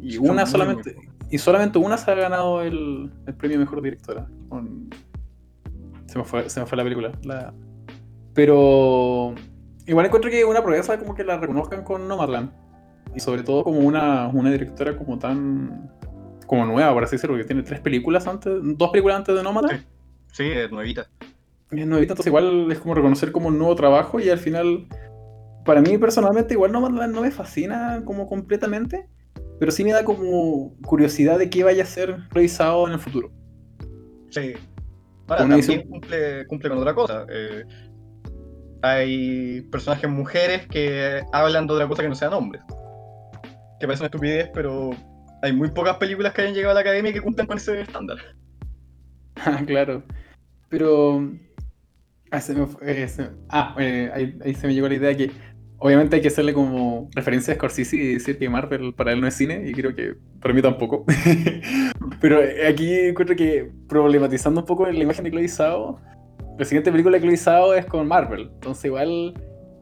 [0.00, 0.94] Y una solamente,
[1.30, 4.26] y solamente una se ha ganado el, el premio mejor directora.
[4.48, 4.88] con-
[6.06, 7.10] Se, me fue, se me fue la película.
[7.24, 7.52] la-
[8.32, 9.34] Pero
[9.86, 12.52] igual encuentro que una proeza como que la reconozcan con Nomadland.
[13.14, 15.90] Y sobre todo como una, una directora como tan
[16.46, 19.80] como nueva, por así decirlo, que tiene tres películas antes, dos películas antes de Nomadland.
[19.80, 19.86] Sí.
[20.32, 21.06] Sí, es nuevita.
[21.70, 24.86] Es nuevita, entonces igual es como reconocer como un nuevo trabajo y al final,
[25.64, 29.08] para mí personalmente, igual no, no me fascina como completamente,
[29.60, 33.30] pero sí me da como curiosidad de qué vaya a ser revisado en el futuro.
[34.30, 34.54] Sí.
[35.28, 37.26] Ahora, también cumple con otra cosa.
[37.30, 37.64] eh,
[38.82, 42.60] hay personajes mujeres que hablan de otra cosa que no sean hombres.
[43.84, 44.92] Que parece una estupidez, pero
[45.42, 48.16] hay muy pocas películas que hayan llegado a la academia que cumplan con ese estándar.
[49.36, 50.02] Ah, claro.
[50.70, 51.28] Pero...
[52.30, 53.08] Ah, eh,
[53.50, 55.32] ah, eh, ahí, ahí se me llegó la idea que
[55.76, 59.26] obviamente hay que hacerle como referencia a Scorsese y decir que Marvel para él no
[59.26, 61.04] es cine, y creo que para mí tampoco.
[62.22, 66.00] Pero eh, aquí encuentro que problematizando un poco la imagen de Chloe Zhao,
[66.58, 68.50] la siguiente película de Chloe Zhao es con Marvel.
[68.54, 69.34] Entonces igual,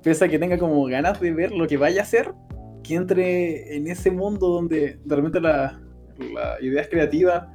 [0.02, 2.32] pese a que tenga como ganas de ver lo que vaya a hacer,
[2.82, 5.80] que entre en ese mundo donde de repente la-
[6.34, 7.46] las ideas creativas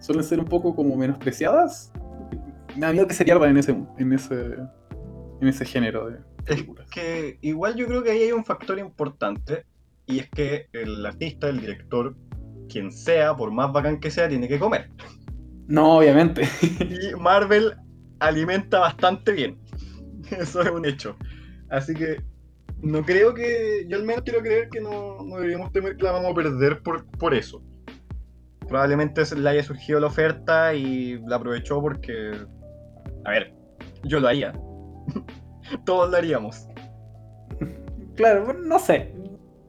[0.00, 1.92] suelen ser un poco como menospreciadas,
[2.74, 4.56] me da miedo que se pierdan en ese, en ese,
[5.40, 6.88] en ese género de películas.
[6.90, 9.64] Que igual yo creo que ahí hay un factor importante,
[10.06, 12.14] y es que el artista, el director,
[12.68, 14.90] quien sea, por más bacán que sea, tiene que comer.
[15.66, 16.42] No, obviamente.
[16.80, 17.74] Y Marvel
[18.20, 19.58] alimenta bastante bien.
[20.30, 21.16] Eso es un hecho.
[21.70, 22.22] Así que
[22.82, 23.86] no creo que.
[23.88, 26.82] Yo al menos quiero creer que no, no deberíamos temer que la vamos a perder
[26.82, 27.62] por, por eso.
[28.68, 32.32] Probablemente le haya surgido la oferta y la aprovechó porque.
[33.24, 33.54] A ver,
[34.04, 34.52] yo lo haría.
[35.84, 36.68] Todos lo haríamos.
[38.16, 39.12] Claro, no sé.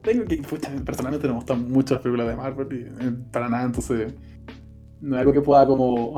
[0.02, 0.38] Tengo que.
[0.38, 4.14] Pucha, personalmente no me gustan mucho las películas de Marvel y, eh, para nada, entonces.
[5.00, 6.16] No es algo que pueda como.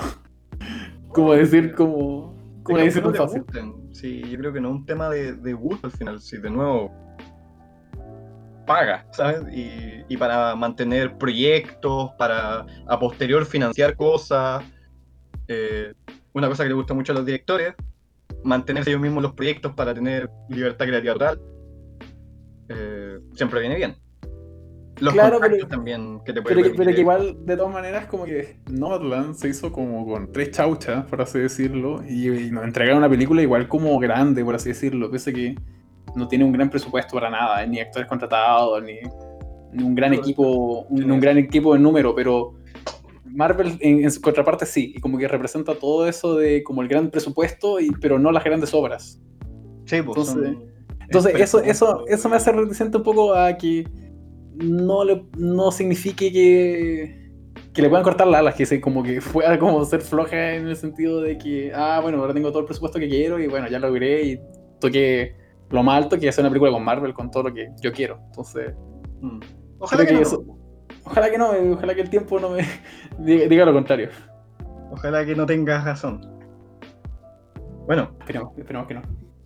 [1.10, 2.39] como decir como.
[2.70, 3.44] Como dice no fácil.
[3.92, 6.20] Sí, yo creo que no es un tema de, de gusto al final.
[6.22, 6.92] Si de nuevo
[8.66, 9.42] paga, ¿sabes?
[9.52, 14.64] Y, y para mantener proyectos, para a posterior financiar cosas.
[15.48, 15.94] eh,
[16.34, 17.74] una cosa que le gusta mucho a los directores,
[18.44, 21.42] mantenerse ellos mismos los proyectos para tener libertad creativa total.
[22.70, 23.96] eh, siempre viene bien.
[25.02, 27.56] Los Claro, contactos pero- también que te puede Pero que, pero permitir- que igual, de
[27.58, 32.28] todas maneras, como que Nomadland se hizo como con tres chauchas, por así decirlo, y,
[32.30, 35.56] y nos entregaron una película igual como grande, por así decirlo, pese a que
[36.16, 38.96] no tiene un gran presupuesto para nada, ni actores contratados, ni,
[39.72, 42.56] ni un gran Pero- equipo, un, un gran equipo de número, pero
[43.26, 46.88] Marvel en, en su contraparte sí, y como que representa todo eso de como el
[46.88, 49.22] gran presupuesto, y, pero no las grandes obras.
[49.86, 50.70] Sí, pues, entonces- son
[51.02, 53.88] Entonces, eso, eso, eso me hace reticente un poco a que
[54.60, 57.32] no, le, no signifique que,
[57.74, 60.68] que le puedan cortar las alas, que se, como que fuera como ser floja en
[60.68, 63.68] el sentido de que, ah, bueno, ahora tengo todo el presupuesto que quiero y bueno,
[63.68, 64.40] ya logré y
[64.80, 65.36] toqué
[65.70, 68.20] lo más alto que hacer una película con Marvel con todo lo que yo quiero.
[68.28, 68.74] Entonces,
[69.22, 69.40] Mm.
[69.80, 70.22] Ojalá que, no.
[70.22, 70.46] eso-
[71.04, 72.64] ojalá que no, eh, ojalá que el tiempo no me
[73.20, 74.10] diga, diga lo contrario.
[74.92, 76.22] Ojalá que no tengas razón.
[77.86, 79.02] Bueno, Esperemos, esperemos que no.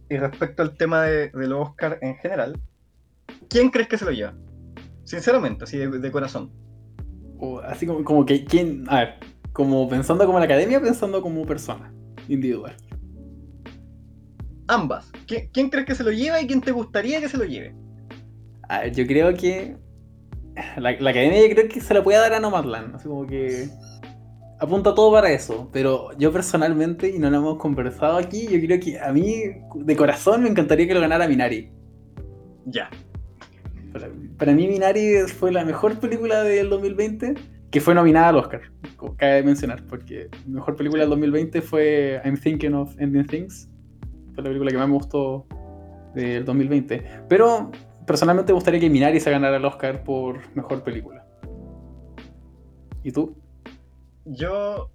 [0.09, 2.59] y respecto al tema de, de los Oscar en general,
[3.49, 4.33] ¿quién crees que se lo lleva?
[5.03, 6.51] Sinceramente, así de, de corazón.
[7.39, 8.85] O así como, como que, ¿quién?
[8.87, 9.13] A ver,
[9.51, 11.93] como pensando como la academia, pensando como persona
[12.27, 12.75] individual.
[14.67, 15.11] Ambas.
[15.27, 17.75] ¿Qui- ¿Quién crees que se lo lleva y quién te gustaría que se lo lleve?
[18.69, 19.75] A ver, yo creo que
[20.77, 23.67] la, la academia yo creo que se la puede dar a Nomadland, así como que
[24.59, 28.79] apunta todo para eso, pero yo personalmente, y no lo hemos conversado aquí, yo creo
[28.79, 29.43] que a mí
[29.75, 31.69] de corazón me encantaría que lo ganara Minari.
[32.65, 32.89] Ya.
[34.37, 37.35] Para, mí Minari fue la mejor película del 2020
[37.69, 38.61] que fue nominada al Oscar,
[38.97, 43.67] como cabe mencionar, porque mejor película del 2020 fue I'm Thinking of Ending Things,
[44.35, 45.47] fue la película que más me gustó
[46.13, 47.71] del 2020, pero
[48.05, 51.25] personalmente me gustaría que Minari se ganara el Oscar por mejor película.
[53.03, 53.35] ¿Y tú?
[54.25, 54.91] Yo,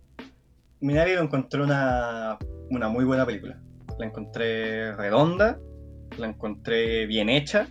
[0.80, 2.38] Minari lo encontré una,
[2.70, 3.60] una muy buena película.
[3.98, 5.58] La encontré redonda,
[6.16, 7.66] la encontré bien hecha.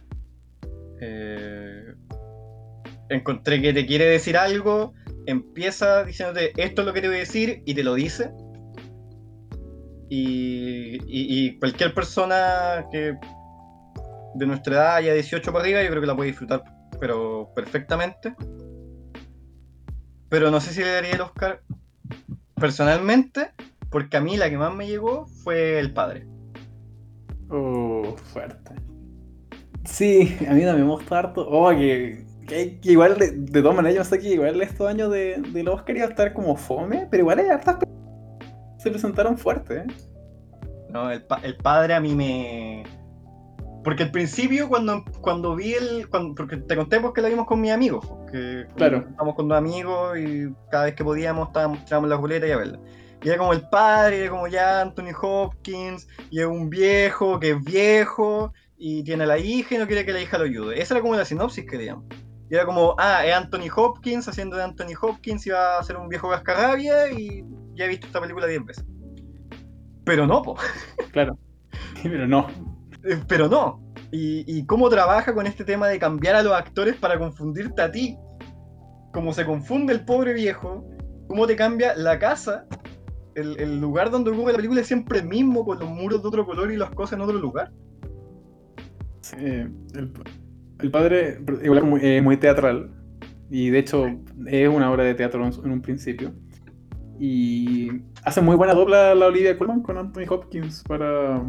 [1.02, 1.94] Eh,
[3.10, 4.94] encontré que te quiere decir algo,
[5.26, 8.32] empieza diciéndote esto es lo que te voy a decir y te lo dice.
[10.10, 13.16] Y, cualquier persona que
[14.36, 16.64] de nuestra edad haya 18 para arriba, yo creo que la puede disfrutar,
[17.00, 18.34] pero perfectamente.
[20.30, 21.62] Pero no sé si le daría el Oscar
[22.56, 23.52] personalmente,
[23.90, 26.26] porque a mí la que más me llegó fue El Padre.
[27.50, 28.76] Oh, fuerte.
[29.88, 31.48] Sí, a mí también me gusta harto.
[31.50, 35.12] Oh, que, que- que igual, de, de todas maneras, yo sé que igual estos años
[35.12, 37.78] de, del Oscar iba a estar como fome, pero igual hay hartas
[38.78, 39.88] se presentaron fuertes, ¿eh?
[40.90, 41.10] ¿no?
[41.10, 42.84] El, pa- el Padre a mí me...
[43.84, 46.10] Porque al principio cuando, cuando vi el...
[46.10, 49.06] cuando- porque te conté porque la vimos con mis amigos, porque Claro.
[49.10, 52.58] estábamos con dos amigos y cada vez que podíamos estábamos, tirábamos las boletas y a
[52.58, 52.80] verla.
[53.24, 57.52] Y era como el padre, era como ya Anthony Hopkins, y es un viejo que
[57.52, 60.82] es viejo, y tiene a la hija y no quiere que la hija lo ayude.
[60.82, 62.06] Esa era como la sinopsis que digamos.
[62.50, 65.98] Y era como, ah, es Anthony Hopkins haciendo de Anthony Hopkins y va a ser
[65.98, 67.44] un viejo cascarrabia y
[67.76, 68.86] ya he visto esta película 10 veces.
[70.06, 70.56] Pero no, po.
[71.12, 71.38] Claro.
[72.04, 72.48] Pero no.
[73.04, 73.82] Eh, Pero no.
[74.12, 77.92] Y, y cómo trabaja con este tema de cambiar a los actores para confundirte a
[77.92, 78.18] ti.
[79.12, 80.88] Cómo se confunde el pobre viejo.
[81.28, 82.66] Cómo te cambia la casa.
[83.36, 86.28] El, el lugar donde ocurre la película es siempre el mismo, con los muros de
[86.28, 87.72] otro color y las cosas en otro lugar.
[89.30, 92.92] Sí, el, padre es muy, eh, muy teatral.
[93.50, 94.08] Y de hecho
[94.46, 96.32] es una obra de teatro en, un principio.
[97.20, 97.90] Y
[98.24, 101.44] hace muy buena dobla la Olivia Colman con Anthony Hopkins para,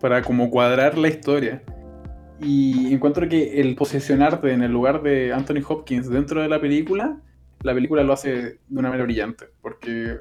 [0.00, 1.62] para como cuadrar la historia.
[2.40, 7.20] Y encuentro que el posicionarte en el lugar de Anthony Hopkins dentro de la película,
[7.62, 9.46] la película lo hace de una manera brillante.
[9.60, 10.16] Porque,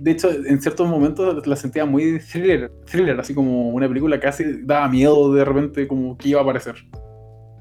[0.00, 4.62] de hecho, en ciertos momentos la sentía muy thriller, thriller así como una película casi
[4.64, 6.74] daba miedo de repente como que iba a aparecer.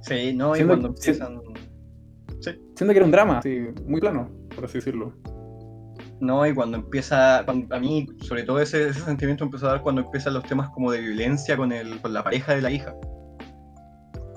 [0.02, 0.56] Sí, ¿no?
[0.56, 1.42] Y cuando empiezan.
[2.76, 5.12] Siendo que era un drama, sí, muy plano, por así decirlo.
[6.20, 7.42] No, y cuando empieza.
[7.46, 10.70] cuando- a mí, sobre todo ese, ese sentimiento empezó a dar cuando empiezan los temas
[10.70, 12.94] como de violencia con, el, con la pareja de la hija.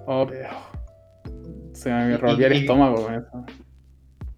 [0.06, 0.48] Oh, pero-
[1.74, 3.44] Se me revolvía el estómago con eso.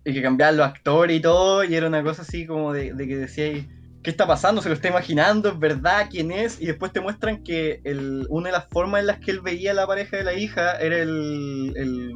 [0.05, 3.07] Y que cambiaban los actores y todo, y era una cosa así como de, de
[3.07, 3.67] que decíais,
[4.03, 4.61] ¿qué está pasando?
[4.61, 6.09] Se lo está imaginando, ¿es verdad?
[6.11, 6.61] ¿Quién es?
[6.61, 9.71] Y después te muestran que el, una de las formas en las que él veía
[9.73, 12.13] a la pareja de la hija era el, el,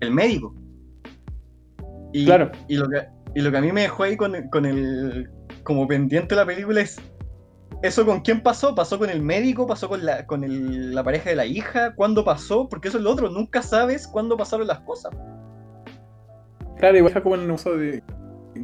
[0.00, 0.54] el médico.
[2.12, 2.50] Y, Claro.
[2.68, 5.30] Y lo, que, y lo que a mí me dejó ahí con, con el.
[5.62, 6.96] como pendiente de la película es.
[7.82, 8.74] ¿Eso con quién pasó?
[8.74, 9.66] ¿Pasó con el médico?
[9.66, 11.94] ¿Pasó con la, con el- la pareja de la hija?
[11.94, 12.68] ¿Cuándo pasó?
[12.68, 15.12] Porque eso es lo otro, nunca sabes cuándo pasaron las cosas.
[16.78, 18.02] Claro, igual como en el uso de.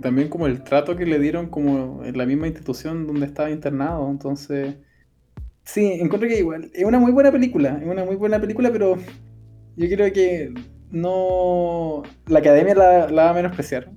[0.00, 4.10] También como el trato que le dieron como en la misma institución donde estaba internado.
[4.10, 4.76] Entonces.
[5.64, 6.70] Sí, encuentro que igual.
[6.74, 7.78] Es una muy buena película.
[7.80, 8.96] Es una muy buena película, pero.
[9.76, 10.52] Yo creo que
[10.90, 12.02] no.
[12.26, 13.90] La academia la, la va a menospreciar.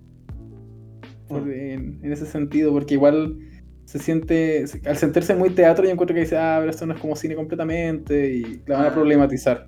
[1.27, 3.37] Por- en, en ese sentido, porque igual
[3.85, 4.65] se siente.
[4.85, 7.35] Al sentirse muy teatro, yo encuentro que dice, ah, pero esto no es como cine
[7.35, 8.33] completamente.
[8.35, 8.93] Y la van a Ah.
[8.93, 9.67] problematizar.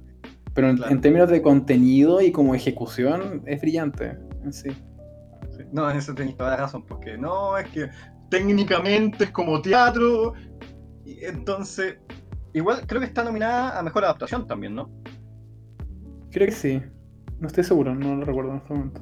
[0.54, 0.92] Pero en, Claro.
[0.92, 4.18] en términos de contenido y como ejecución, es brillante
[4.54, 4.70] sí.
[5.56, 7.90] Sí, No, en eso tenéis toda la razón, porque no, es que
[8.30, 10.34] técnicamente es como teatro.
[11.06, 11.98] y entonces,
[12.54, 14.90] igual creo que está nominada a mejor adaptación también, ¿no?
[16.32, 16.82] Creo que sí.
[17.40, 19.02] No estoy seguro, no lo recuerdo en este momento.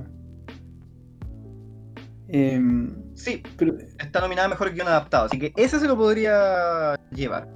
[2.28, 7.00] Em, Sí, pero está nominada a mejor guion adaptado, así que ese se lo podría
[7.12, 7.48] llevar.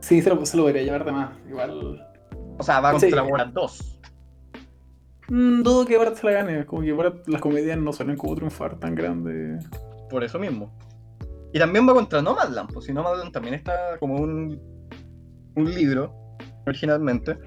[0.00, 1.30] sí, se lo, se lo podría llevar de más.
[1.48, 2.06] Igual.
[2.58, 3.30] O sea, va contra Sí.
[3.30, 3.97] Borat 2.
[5.28, 6.64] Mm, dudo que Borat se la gane.
[6.66, 9.58] Como que Borat, las comedias no suelen como triunfar tan grande.
[10.10, 10.72] Por eso mismo.
[11.52, 14.60] Y también va contra Nomadland, pues si Nomadland también está como un,
[15.56, 16.14] un libro,
[16.66, 17.38] originalmente.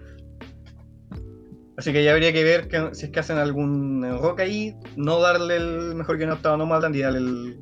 [1.77, 5.19] Así que ya habría que ver que- si es que hacen algún enroque ahí, no
[5.19, 7.59] darle el mejor guion adaptado a Nomadland y darle el,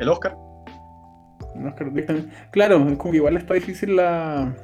[0.00, 0.36] el Oscar.
[1.56, 2.32] No, claro, directamente.
[2.52, 4.54] Claro, es como que igual está difícil la,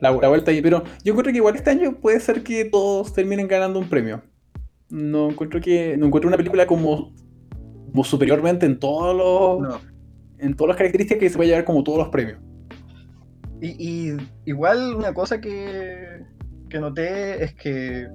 [0.00, 0.60] la, la vuelta ahí.
[0.60, 4.22] Pero yo creo que igual este año puede ser que todos terminen ganando un premio.
[4.90, 5.96] No encuentro que.
[5.96, 7.12] No encuentro una película como,
[7.90, 9.68] como superiormente en todos los.
[9.68, 9.94] No.
[10.38, 12.38] En todas las características que se puede llevar como todos los premios.
[13.60, 16.22] Y, y igual una cosa que,
[16.68, 18.08] que noté es que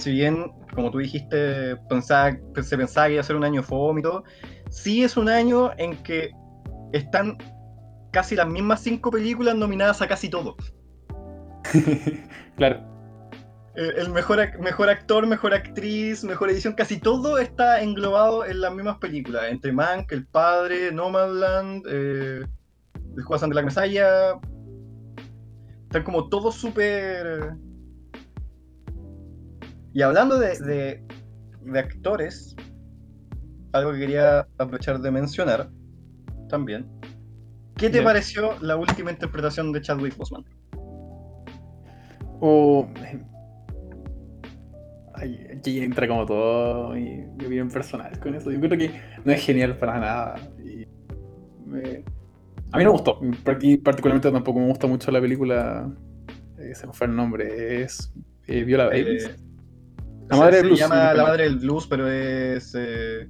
[0.00, 4.00] si bien, como tú dijiste, pensaba, se pensaba que iba a ser un año fome
[4.00, 4.24] y todo,
[4.70, 6.30] sí es un año en que
[6.92, 7.36] están
[8.10, 10.56] casi las mismas cinco películas nominadas a casi todo.
[12.56, 12.90] claro.
[13.74, 18.98] El, mejor, mejor actor, mejor actriz, mejor edición, casi todo está englobado en las mismas
[18.98, 19.44] películas.
[19.48, 22.44] Entre Mank, El Padre, Nomadland, eh,
[23.16, 24.32] El Juan de la Messiah.
[25.84, 27.54] Están como todos súper...
[29.92, 31.04] Y hablando de, de,
[31.62, 32.54] de actores,
[33.72, 35.70] algo que quería aprovechar de mencionar
[36.48, 36.88] también.
[37.76, 40.44] ¿Qué te pareció la última interpretación de Chadwick Boseman?
[42.40, 42.88] O.
[45.14, 48.50] Ay, aquí entra como todo y mi opinión personal con eso.
[48.50, 48.90] Yo creo que
[49.24, 50.34] no es genial para nada.
[50.64, 50.86] y
[51.66, 52.02] me-
[52.72, 53.20] A mí no me gustó.
[53.60, 55.90] Y particularmente tampoco me gusta mucho la película.
[56.58, 57.82] eh, se me fue el nombre.
[57.82, 58.12] Es
[58.46, 59.24] eh, Viola Davis.
[59.26, 59.36] Eh,
[60.28, 61.22] La madre del blues, Se llama La.
[61.24, 62.74] Madre del Blues, pero es.
[62.78, 63.28] eh,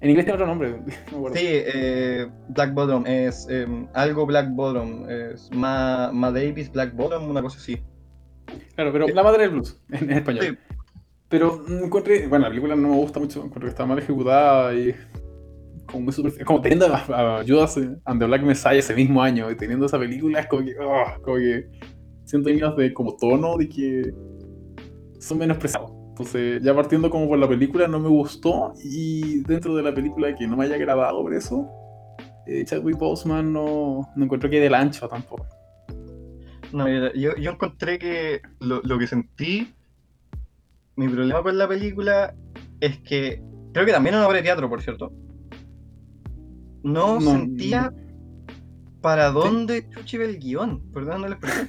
[0.00, 0.80] En inglés tiene otro nombre.
[1.12, 3.04] No sí, eh, Black Bottom.
[3.06, 5.08] Es em, algo Black Bottom.
[5.08, 7.78] Es Ma, Ma Davis Black Bottom, una cosa así.
[8.74, 10.44] Claro, pero La madre del blues en, en español.
[10.44, 10.74] Sí.
[11.28, 12.26] Pero encontré.
[12.26, 13.38] Bueno, la película no me gusta mucho.
[13.38, 14.94] Encuentro que está mal ejecutada y.
[15.86, 16.46] Como muy superficial.
[16.46, 19.98] Como teniendo a, a Judas and the Black Messiah ese mismo año y teniendo esa
[19.98, 20.74] película, es como que.
[20.80, 21.68] oh, como que.
[22.24, 24.12] Siento líneas de como tono de que.
[25.20, 25.92] Son menospreciados.
[26.10, 28.72] Entonces, ya partiendo como por la película, no me gustó.
[28.82, 31.68] Y dentro de la película que no me haya agradado por eso.
[32.46, 35.46] eh, Chadwick Boseman no, no encuentro que del ancho tampoco.
[36.72, 39.74] No, mira, yo, yo encontré que lo, lo que sentí.
[40.96, 42.34] Mi problema con la película
[42.80, 43.42] es que.
[43.72, 45.12] Creo que también es una obra de teatro, por cierto.
[46.82, 47.92] No, No, sentía
[49.00, 50.82] para dónde chuchi iba el guion.
[50.92, 51.68] Perdón, no expresión.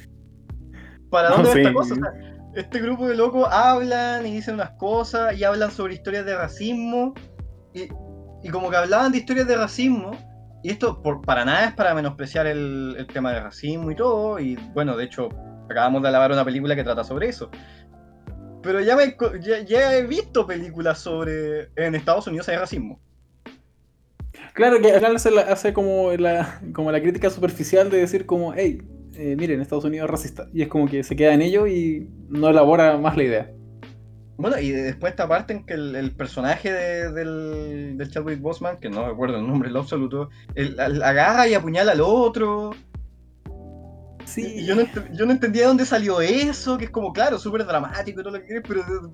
[1.09, 1.75] ¿Para No, dónde va esta sí.
[1.75, 1.93] cosa?
[1.93, 2.13] O sea,
[2.55, 7.13] este grupo de locos hablan y dicen unas cosas y hablan sobre historias de racismo.
[7.73, 7.83] Y,
[8.43, 10.11] y como que hablaban de historias de racismo.
[10.63, 14.39] Y esto por, para nada es para menospreciar el, el tema de racismo y todo.
[14.39, 15.29] Y bueno, de hecho,
[15.69, 17.49] acabamos de alabar una película que trata sobre eso.
[18.61, 21.69] Pero ya, me, ya, ya he visto películas sobre.
[21.75, 22.99] En Estados Unidos hay racismo.
[24.53, 28.81] Claro que al final hace como, la, como la crítica superficial de decir como, hey,
[29.15, 30.47] eh, miren, Estados Unidos es racista.
[30.53, 33.51] Y es como que se queda en ello y no elabora más la idea.
[34.37, 38.77] Bueno, y después esta parte en que el, el personaje de- del, del Chadwick Boseman,
[38.79, 42.71] que no recuerdo el nombre en lo absoluto, él, al- agarra y apuñala al otro.
[44.25, 47.37] Sí, Y yo no, yo no entendía de dónde salió eso, que es como, claro,
[47.37, 49.09] súper dramático y todo lo que quieras, pero eh,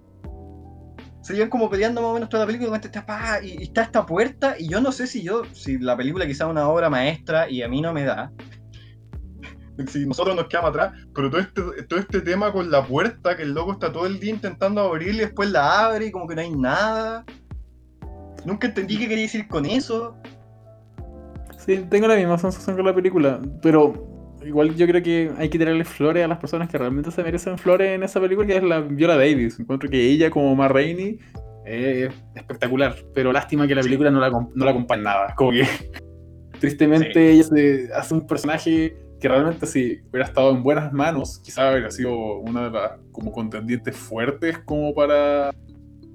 [1.21, 4.05] se iban como peleando más o menos toda la película pa, y, y está esta
[4.05, 7.49] puerta y yo no sé si yo, si la película quizá es una obra maestra
[7.49, 8.31] y a mí no me da.
[9.85, 13.43] Si nosotros nos quedamos atrás, pero todo este, todo este tema con la puerta, que
[13.43, 16.35] el loco está todo el día intentando abrir y después la abre y como que
[16.35, 17.25] no hay nada.
[18.45, 20.15] Nunca entendí qué quería decir con eso.
[21.57, 23.39] sí, tengo la misma sensación con la película.
[23.61, 24.07] Pero
[24.45, 27.57] igual yo creo que hay que tirarle flores a las personas que realmente se merecen
[27.57, 29.59] flores en esa película, que es la Viola Davis.
[29.59, 31.19] Encuentro que ella como Ma Rainey
[31.65, 32.95] es espectacular.
[33.13, 35.35] Pero lástima que la película no la, no la acompaña en nada.
[35.35, 35.67] Como que
[36.59, 37.19] tristemente Sí.
[37.19, 41.91] ella se hace un personaje que realmente si hubiera estado en buenas manos, quizás hubiera
[41.91, 45.51] sido una de las como contendientes fuertes como para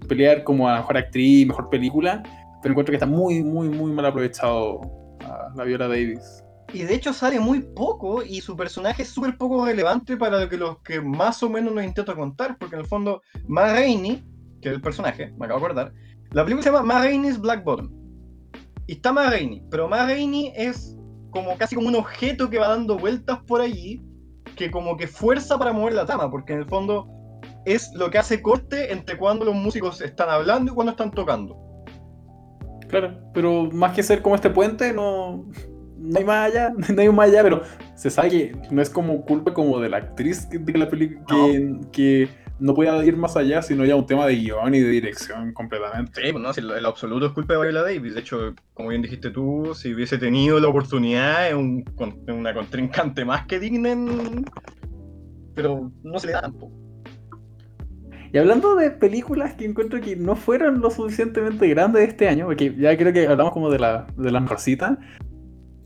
[0.09, 2.23] pelear como a mejor actriz, mejor película,
[2.63, 4.81] pero encuentro que está muy, muy, muy mal aprovechado
[5.21, 6.45] a la Viola Davis.
[6.73, 10.49] Y de hecho sale muy poco y su personaje es súper poco relevante para lo
[10.49, 14.25] que los que más o menos nos intento contar, porque en el fondo, Ma Rainey,
[14.63, 15.93] que es el personaje, me acabo de acordar,
[16.31, 17.91] la película se llama Ma Rainey's Black Bottom.
[18.87, 20.97] Y está Ma Rainey, pero Ma Rainey es
[21.33, 24.01] como casi como un objeto que va dando vueltas por allí,
[24.55, 27.09] que como que fuerza para mover la trama, porque en el fondo
[27.64, 31.57] es lo que hace corte entre cuando los músicos están hablando y cuando están tocando.
[32.89, 35.47] Claro, pero más que ser como este puente, no,
[35.97, 37.62] no hay más allá, no hay más allá, pero
[37.95, 41.80] se sabe que no es como culpa como de la actriz de la película que,
[41.91, 45.53] que no pueda ir más allá, sino ya un tema de guion y de dirección
[45.53, 46.23] completamente.
[46.25, 48.15] Sí, pues no, si lo absoluto es culpa de Viola Davis.
[48.15, 52.55] De hecho, como bien dijiste tú, si hubiese tenido la oportunidad, es un, con- una
[52.55, 54.45] contrincante más que digna en-
[55.55, 56.73] Pero no se le da tampoco.
[58.33, 62.75] Y hablando de películas que encuentro que no fueron lo suficientemente grandes este año, porque
[62.79, 64.99] ya creo que hablamos como de la, de la mejorcita,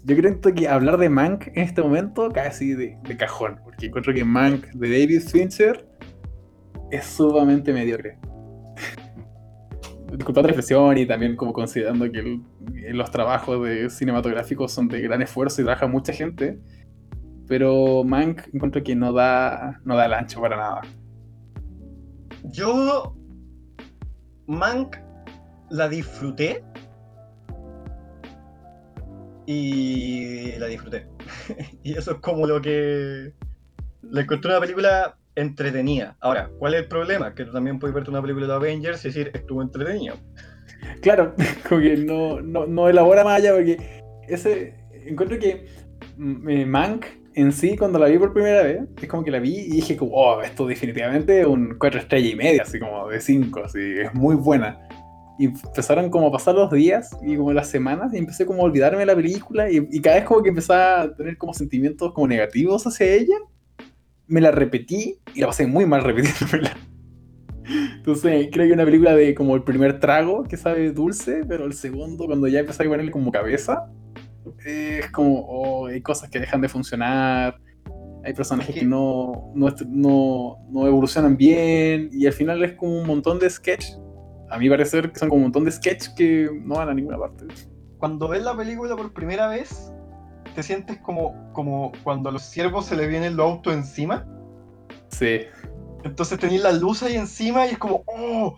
[0.05, 4.15] yo creo que hablar de Mank en este momento casi de, de cajón, porque encuentro
[4.15, 5.86] que Mank de David Fincher
[6.91, 8.19] es sumamente mediocre.
[10.13, 12.43] Disculpa la reflexión y también como considerando que el-
[12.97, 16.59] los trabajos de cinematográficos son de gran esfuerzo y trabaja mucha gente,
[17.49, 20.81] pero Mank encuentro que no da, no da el ancho para nada.
[22.45, 23.15] Yo.
[24.47, 24.97] Mank
[25.71, 26.63] la disfruté.
[29.47, 31.07] Y la disfruté.
[31.83, 33.33] y eso es como lo que.
[34.03, 36.17] La encontré una película entretenida.
[36.21, 37.35] Ahora, ¿cuál es el problema?
[37.35, 40.15] Que tú también puedes verte una película de Avengers y decir, estuvo entretenida.
[41.01, 41.35] Claro,
[41.69, 44.75] como que no, no, no elabora más allá porque ese
[45.07, 45.67] encuentro que
[46.19, 49.55] eh, Mank en sí cuando la vi por primera vez es como que la vi
[49.55, 53.21] y dije como oh esto definitivamente es un 4 estrellas y media así como de
[53.21, 54.79] 5 así es muy buena
[55.39, 58.65] y empezaron como a pasar los días y como las semanas y empecé como a
[58.65, 62.15] olvidarme de la película y, y cada vez como que empezaba a tener como sentimientos
[62.15, 63.37] como negativos hacia ella
[64.29, 66.77] me la repetí y la pasé muy mal repitiéndomela
[67.69, 71.75] entonces, creo que una película de como el primer trago que sabe dulce, pero el
[71.75, 73.91] segundo, cuando ya empieza a ponerle como cabeza,
[74.65, 77.59] es como, oh, hay cosas que dejan de funcionar,
[78.25, 83.07] hay personajes que no, no, no, no evolucionan bien, y al final es como un
[83.07, 83.87] montón de sketch,
[84.51, 87.19] a mi parecer, que son como un montón de sketch que no van a ninguna
[87.19, 87.47] parte.
[87.99, 89.93] Cuando ves la película por primera vez,
[90.57, 94.27] te sientes como, como cuando a los ciervos se les viene el auto encima.
[95.09, 95.43] Sí,
[96.03, 98.57] Entonces tenéis la luz ahí encima y es como, ¡oh!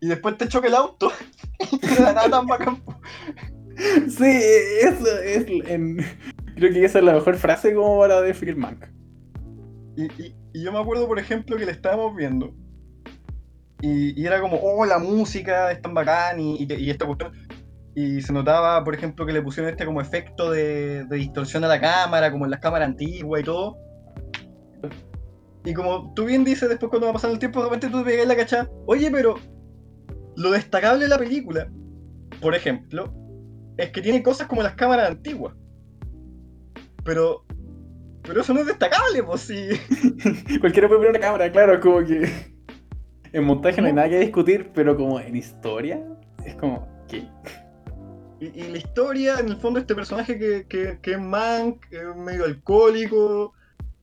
[0.00, 1.10] Y después te choca el auto.
[1.72, 2.82] y no da nada tan bacán.
[4.08, 4.40] sí,
[4.82, 5.98] eso es, en-
[6.54, 8.84] creo que esa es la mejor frase como para definir Mank.
[9.96, 12.54] Y, y- y yo me acuerdo, por ejemplo, que le estábamos viendo.
[13.80, 17.32] Y, y era como, oh, la música es tan bacán te- y esta cuestión.
[17.94, 21.68] Y se notaba, por ejemplo, que le pusieron este como efecto de, de distorsión a
[21.68, 23.78] la cámara, como en las cámaras antiguas y todo.
[25.64, 28.10] Y como tú bien dices, después cuando va pasando el tiempo, de repente tú te
[28.10, 28.70] pegas la cachada.
[28.86, 29.36] Oye, pero
[30.36, 31.68] lo destacable de la película,
[32.40, 33.12] por ejemplo,
[33.76, 35.54] es que tiene cosas como las cámaras antiguas.
[37.04, 37.44] Pero.
[38.22, 39.68] Pero eso no es destacable, pues sí.
[40.60, 42.54] Cualquiera puede poner una cámara, claro, como que
[43.32, 46.00] en montaje no hay nada que discutir, pero como en historia
[46.46, 47.28] es como, ¿qué?
[48.54, 52.16] Y, y la historia, en el fondo, este personaje que, que, que es Mank, es
[52.16, 53.52] medio alcohólico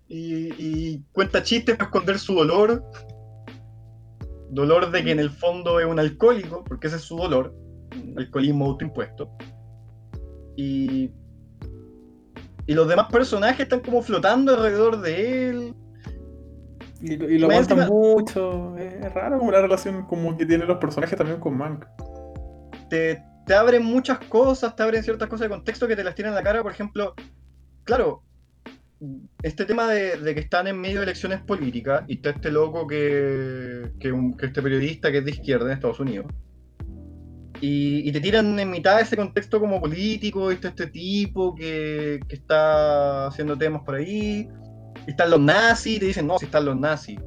[0.07, 2.83] y, y cuenta chistes para esconder su dolor.
[4.49, 7.53] Dolor de que en el fondo es un alcohólico, porque ese es su dolor.
[8.17, 9.29] Alcoholismo autoimpuesto.
[10.55, 11.11] Y.
[12.67, 15.73] Y los demás personajes están como flotando alrededor de él.
[17.01, 20.67] Y, lo- y lo Más aguantan mucho, es raro como la relación como que tienen
[20.67, 21.83] los personajes también con Mank.
[22.89, 26.31] te, te abren muchas cosas, te abren ciertas cosas de contexto que te las tiran
[26.31, 26.63] en la cara.
[26.63, 27.13] Por ejemplo,
[27.83, 28.23] claro,
[29.41, 33.91] este tema de, que están en medio de elecciones políticas y está este loco que,
[33.99, 36.27] que, este periodista que es de izquierda en Estados Unidos.
[37.59, 41.53] Y, y te tiran en mitad de ese contexto como político, y está este tipo
[41.53, 44.47] que, que está haciendo temas por ahí.
[45.07, 47.19] Y están los nazis, y te dicen, no, si están los nazis.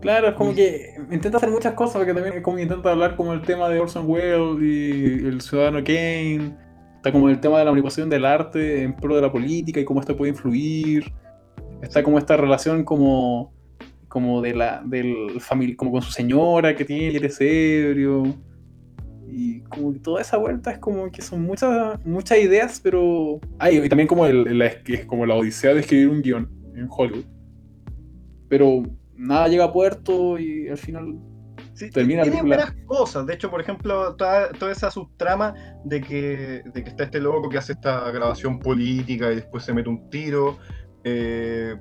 [0.00, 3.16] Claro, es como que intenta hacer muchas cosas, porque también es como que intenta hablar
[3.16, 6.56] como el tema de Orson Welles y el ciudadano Kane.
[6.96, 9.84] Está como el tema de la manipulación del arte en pro de la política y
[9.84, 11.12] cómo esto puede influir.
[11.82, 13.52] Está como esta relación como,
[14.08, 18.22] como de la del famili- como con su señora que tiene, que eres ebrio.
[19.30, 23.40] Y como que toda esa vuelta es como que son muchas, muchas ideas, pero.
[23.58, 24.44] Ay, y también como el,
[24.84, 27.24] que es como la odisea de escribir un guion en Hollywood.
[28.48, 28.82] Pero
[29.18, 31.18] nada llega a puerto y al final.
[31.74, 33.26] Sí, Termina tiene buenas cosas.
[33.26, 35.54] De hecho, por ejemplo, toda, toda esa subtrama
[35.84, 39.72] de que, de que está este loco que hace esta grabación política y después se
[39.72, 40.58] mete un tiro.
[41.04, 41.76] Eh,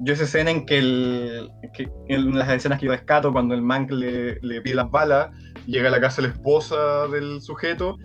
[0.00, 3.62] yo esa escena en que, el, que en las escenas que yo rescato, cuando el
[3.62, 5.30] man le, le pide las balas,
[5.66, 7.96] llega a la casa la esposa del sujeto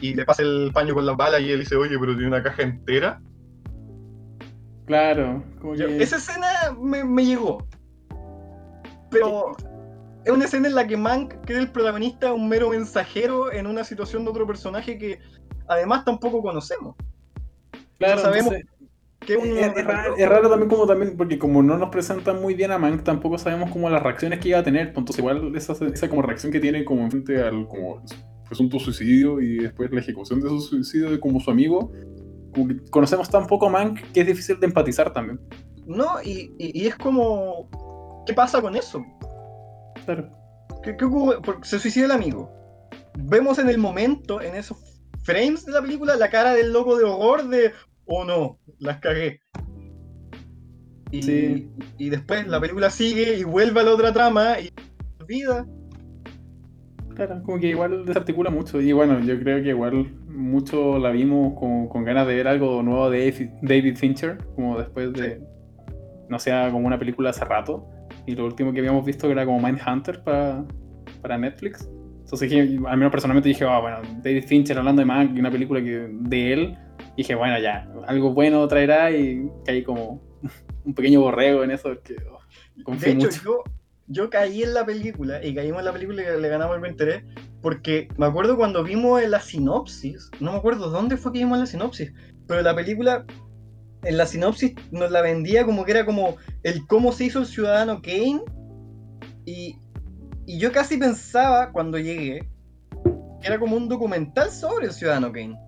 [0.00, 2.42] y le pasa el paño con las balas y él dice, oye, pero tiene una
[2.42, 3.20] caja entera.
[4.86, 6.02] Claro, como Yo- que.
[6.02, 6.48] esa escena
[6.80, 7.64] me, me llegó.
[9.10, 9.52] Pero
[10.24, 13.84] es una escena en la que Mank, es el protagonista, un mero mensajero en una
[13.84, 15.18] situación de otro personaje que
[15.68, 16.96] además tampoco conocemos.
[17.98, 18.70] Claro, sabemos entonces,
[19.20, 22.54] Que un- es, raro, es raro también como también, porque como no nos presentan muy
[22.54, 24.88] bien a Mank, tampoco sabemos como las reacciones que iba a tener.
[24.88, 28.02] Entonces igual esa, esa como reacción que tiene como frente al como
[28.46, 31.92] presunto suicidio y después la ejecución de su suicidio de como su amigo,
[32.54, 35.38] como que conocemos tan poco a Mank que es difícil de empatizar también.
[35.86, 37.68] No, y, y- y es como.
[38.26, 39.04] ¿Qué pasa con eso?
[40.04, 40.28] Claro.
[40.82, 41.40] ¿Qué, qué ocurre?
[41.42, 42.50] Porque se suicida el amigo.
[43.18, 44.78] Vemos en el momento, en esos
[45.24, 47.72] frames de la película, la cara del loco de horror de.
[48.06, 49.40] Oh no, las cagué.
[51.10, 51.70] Y, Sí.
[51.98, 54.70] y después la película sigue y vuelve a la otra trama y
[55.20, 55.66] olvida.
[57.16, 58.80] Claro, como que igual desarticula mucho.
[58.80, 62.82] Y bueno, yo creo que igual mucho la vimos con, con ganas de ver algo
[62.82, 65.42] nuevo de David- David Fincher, como después de,
[66.28, 67.86] no sea como una película hace rato.
[68.30, 70.64] Y lo último que habíamos visto era como Mindhunter para,
[71.20, 71.88] para Netflix.
[72.20, 75.50] Entonces dije, al menos personalmente dije, ah, bueno, David Fincher hablando de Mank y una
[75.50, 76.78] película que, de él.
[77.16, 80.22] Dije, bueno, ya, algo bueno traerá y caí como
[80.84, 81.90] un pequeño borrego en eso.
[82.04, 83.42] Que, oh, De hecho, mucho.
[83.42, 83.64] yo,
[84.06, 87.24] yo caí en la película y caímos en la película y le ganamos el 23
[87.60, 91.60] porque me acuerdo cuando vimos la sinopsis, no me acuerdo dónde fue que vimos en
[91.60, 92.12] la sinopsis,
[92.46, 93.26] pero la película
[94.02, 97.46] en la sinopsis nos la vendía como que era como el cómo se hizo el
[97.46, 98.42] ciudadano Kane
[99.44, 99.76] y,
[100.46, 102.48] y yo casi pensaba cuando llegué
[103.40, 105.58] que era como un documental sobre el ciudadano Kane.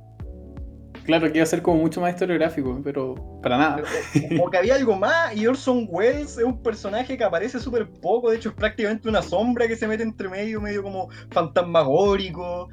[1.05, 3.83] Claro, que iba a ser como mucho más historiográfico, pero para nada.
[4.29, 8.31] Como que había algo más, y Orson Welles es un personaje que aparece súper poco,
[8.31, 12.69] de hecho es prácticamente una sombra que se mete entre medio, medio como fantasmagórico.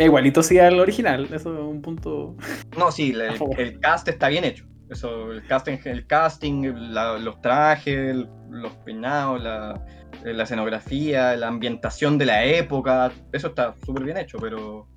[0.00, 2.34] Es igualito sí al original, eso es un punto.
[2.78, 3.20] No, sí, el,
[3.58, 4.64] el cast está bien hecho.
[4.88, 8.16] Eso, el casting, el casting la- los trajes,
[8.48, 9.78] los peinados, la,
[10.24, 14.88] la escenografía, la ambientación de la época, eso está súper bien hecho, pero...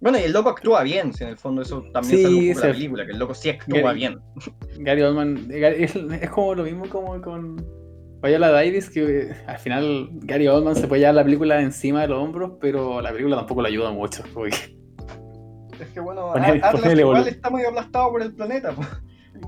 [0.00, 2.66] Bueno, y el loco actúa bien, si en el fondo eso también Sí, poco de
[2.66, 4.18] la película, que el loco sí actúa Gary- bien.
[4.80, 7.64] Gary Oldman es, es como lo mismo como con
[8.22, 12.08] Viola Davis, que eh, al final Gary Oldman se puede llevar la película encima de
[12.08, 14.22] los hombros, pero la película tampoco le ayuda mucho.
[14.34, 14.76] porque-
[15.80, 18.72] Es que bueno, Ponele- Atlas igual está muy aplastado por el planeta.
[18.72, 18.82] po.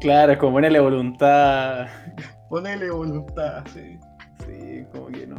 [0.01, 1.89] claro, es como ponerle voluntad.
[2.49, 3.99] Ponele voluntad, sí.
[4.47, 5.37] Sí, como que no.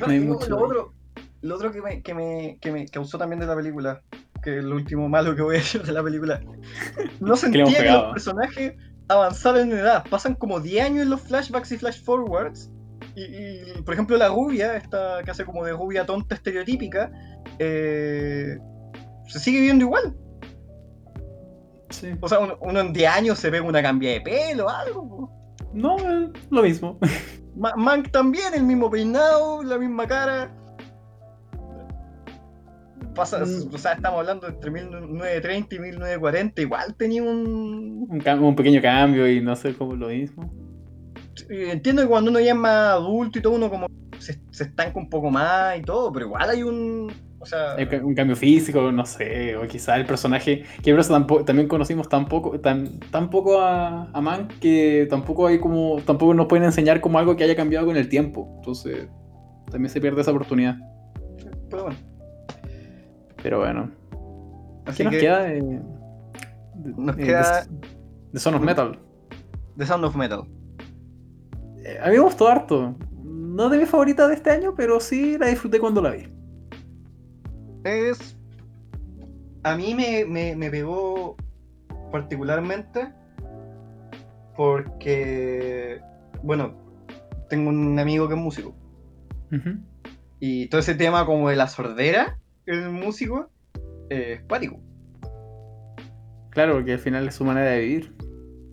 [0.00, 0.94] No, No hay y luego mucho lo otro,
[1.42, 4.02] lo otro que, me, que, me, que me causó también de la película,
[4.42, 6.40] que es lo último malo que voy a decir de la película,
[7.20, 8.02] no sentía que, pegado.
[8.04, 8.74] los personajes
[9.08, 10.04] avanzaran en edad.
[10.10, 12.70] Pasan como 10 años en los flashbacks y flash forwards.
[13.14, 17.10] Y, y, por ejemplo, la rubia, esta que hace como de rubia tonta estereotípica,
[17.58, 18.58] eh,
[19.26, 20.14] se sigue viendo igual.
[21.90, 22.10] Sí.
[22.20, 25.08] O sea, uno, uno en 10 años se pega una cambia de pelo, algo.
[25.08, 25.30] po.
[25.72, 26.98] No, es lo mismo.
[27.56, 30.50] Ma- Mank también, el mismo peinado, la misma cara.
[33.16, 33.74] Pasa, Mm.
[33.74, 38.06] o sea, estamos hablando entre 1930 y 1940, igual tenía un...
[38.08, 40.52] Un, un pequeño cambio y no sé cómo lo mismo.
[41.48, 43.86] Entiendo que cuando uno ya es más adulto y todo, uno como
[44.18, 47.10] se, se estanca un poco más y todo, pero igual hay un...
[47.38, 51.12] O sea, Hay un cambio físico, no sé, o quizá el personaje, que por eso
[51.12, 56.00] tampoco, también conocimos tan poco, tan, tan poco a, a Man que tampoco hay como,
[56.04, 58.52] tampoco nos pueden enseñar como algo que haya cambiado con el tiempo.
[58.56, 59.08] Entonces,
[59.70, 60.76] también se pierde esa oportunidad.
[61.70, 61.98] pero bueno.
[63.46, 63.92] Pero bueno.
[64.86, 65.82] Así ¿Qué nos que queda de, de-
[66.96, 67.88] nos de- queda- de-
[68.32, 68.98] de Son of Metal?
[69.76, 70.42] The Sound of Metal.
[71.84, 72.96] Eh, a mí me gustó harto.
[73.22, 76.28] No de mi favorita de este año, pero sí la disfruté cuando la vi.
[77.84, 78.36] Es...
[79.62, 81.36] A mí me, me, me pegó
[82.10, 83.12] particularmente
[84.56, 86.00] porque,
[86.42, 86.74] bueno,
[87.48, 88.74] tengo un amigo que es músico.
[90.40, 93.50] Y todo ese tema como de la sordera, el músico,
[94.10, 94.80] eh, es cuático.
[96.50, 98.14] Claro, porque al final es su manera de vivir.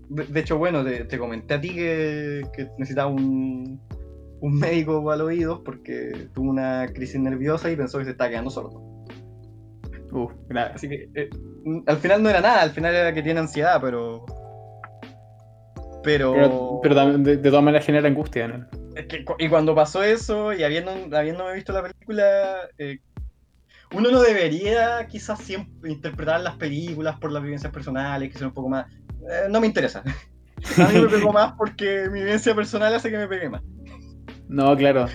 [0.09, 3.81] De, de hecho, bueno, te, te comenté a ti que, que necesitaba un,
[4.41, 8.29] un médico para los oídos porque tuvo una crisis nerviosa y pensó que se estaba
[8.29, 8.79] quedando sordo.
[10.11, 10.71] Uh, grave.
[10.75, 11.29] Así que eh,
[11.87, 14.25] al final no era nada, al final era que tiene ansiedad, pero...
[16.03, 16.33] Pero...
[16.33, 18.67] Pero, pero de, de todas maneras genera angustia.
[18.95, 22.99] Es que cu- y cuando pasó eso, y habiendo, habiéndome visto la película, eh,
[23.93, 28.53] uno no debería quizás siempre interpretar las películas por las vivencias personales, que son un
[28.53, 28.91] poco más...
[28.91, 30.03] eh, no me interesa.
[30.77, 33.61] A mí me pegó más porque mi vivencia personal hace que me pegue más.
[34.47, 35.07] No, claro.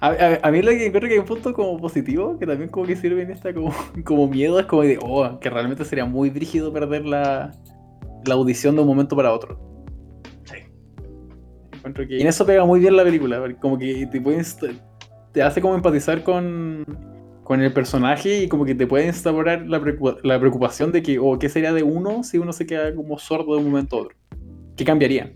[0.00, 2.68] A, a- a mí lo que encuentro que hay un punto como positivo, que también
[2.70, 3.72] como que sirve en esta como,
[4.04, 7.52] como miedo, es como de, oh, que realmente sería muy brígido perder la,
[8.26, 9.60] la audición de un momento para otro.
[10.44, 10.56] Sí.
[11.72, 12.16] Encuentro que...
[12.18, 14.58] Y en eso pega muy bien la película, porque como que te, puedes,
[15.32, 16.84] te hace como empatizar con,
[17.44, 21.18] con el personaje y como que te puede instaurar la, preocupa- la preocupación de que,
[21.18, 24.00] o qué sería de uno si uno se queda como sordo de un momento a
[24.00, 24.16] otro.
[24.76, 25.34] ¿Qué cambiarían?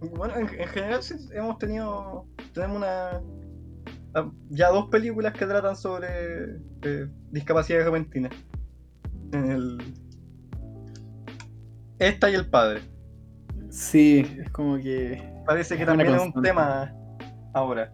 [0.00, 2.26] Bueno, en, en general sí hemos tenido.
[2.54, 3.20] Tenemos una.
[4.14, 6.08] ah, Ya dos películas que tratan sobre
[6.82, 8.32] eh, discapacidades repentinas.
[9.32, 9.78] En el.
[12.00, 12.80] Esta y el padre.
[13.70, 15.22] Sí, es como que...
[15.46, 16.92] Parece que también es un tema
[17.54, 17.90] ahora.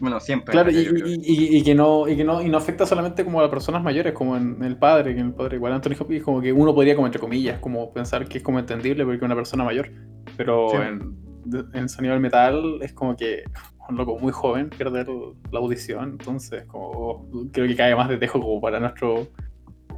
[0.00, 0.52] Bueno, siempre.
[0.52, 0.76] Claro, y,
[1.24, 4.12] y- que no, y que no, y no afecta solamente como a las personas mayores,
[4.12, 6.94] como en el padre, que en el padre igual Anthony Hopkins, como que uno podría
[6.94, 9.90] como entre comillas, como pensar que es como entendible porque una persona mayor.
[10.36, 10.76] Pero Sí.
[10.76, 13.44] en, en sonido del metal es como que
[13.88, 15.06] un loco muy joven perder
[15.52, 19.28] la audición, entonces como oh, creo que cae más de tejo como para nuestro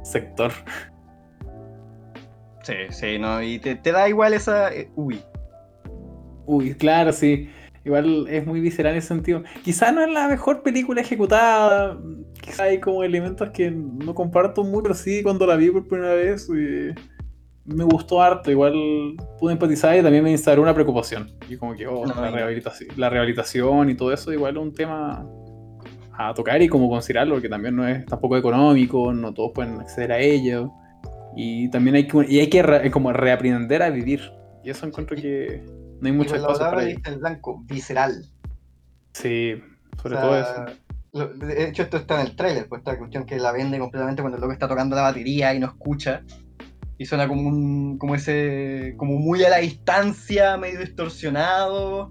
[0.03, 0.51] sector.
[2.63, 3.41] Sí, sí, no.
[3.41, 4.73] Y te, te da igual esa.
[4.73, 5.21] eh, uy.
[6.45, 7.49] Uy, claro, sí.
[7.87, 9.43] Igual es muy visceral en ese sentido.
[9.63, 11.97] Quizá no es la mejor película ejecutada.
[12.41, 16.13] Quizá hay como elementos que no comparto mucho, pero sí cuando la vi por primera
[16.13, 16.93] vez eh,
[17.63, 18.51] me gustó harto.
[18.51, 18.73] Igual
[19.39, 21.31] pude empatizar y también me instauró una preocupación.
[21.49, 24.73] Y como que oh, No, la, rehabilitación, la rehabilitación y todo eso, igual es un
[24.73, 25.25] tema
[26.19, 30.11] a tocar y como considerarlo, porque también no es tampoco económico, no todos pueden acceder
[30.11, 30.71] a ello.
[31.37, 34.19] Y también hay que, y hay que re- como reaprender a vivir.
[34.63, 35.63] Y eso encuentro que
[36.01, 36.99] no hay mucho Y la espacio palabra para ello.
[37.05, 38.25] el blanco, visceral.
[39.13, 39.55] Sí,
[40.01, 40.65] sobre O todo eso.
[41.13, 44.21] lo- de hecho, esto está en el trailer, pues esta cuestión que la vende completamente
[44.21, 46.21] cuando el loco está tocando la batería y no escucha.
[46.99, 47.97] Y suena como un.
[47.99, 48.95] como ese.
[48.97, 52.09] como muy a la distancia, medio distorsionado.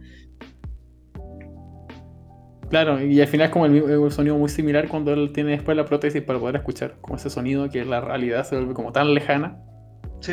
[2.71, 5.77] Claro, y al final es como el, el sonido muy similar cuando él tiene después
[5.77, 9.15] la prótesis para poder escuchar, como ese sonido que la realidad se vuelve como tan
[9.15, 9.57] lejana.
[10.21, 10.33] Sí,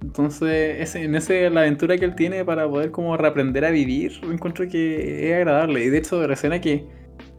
[0.00, 4.12] Entonces, ese, en ese, la aventura que él tiene para poder como reaprender a vivir,
[4.22, 5.84] encuentro que es agradable.
[5.84, 6.86] Y de hecho, la escena que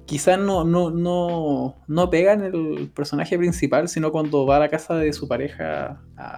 [0.06, 4.70] quizás no, no, no, no pega en el personaje principal, sino cuando va a la
[4.70, 6.38] casa de su pareja a-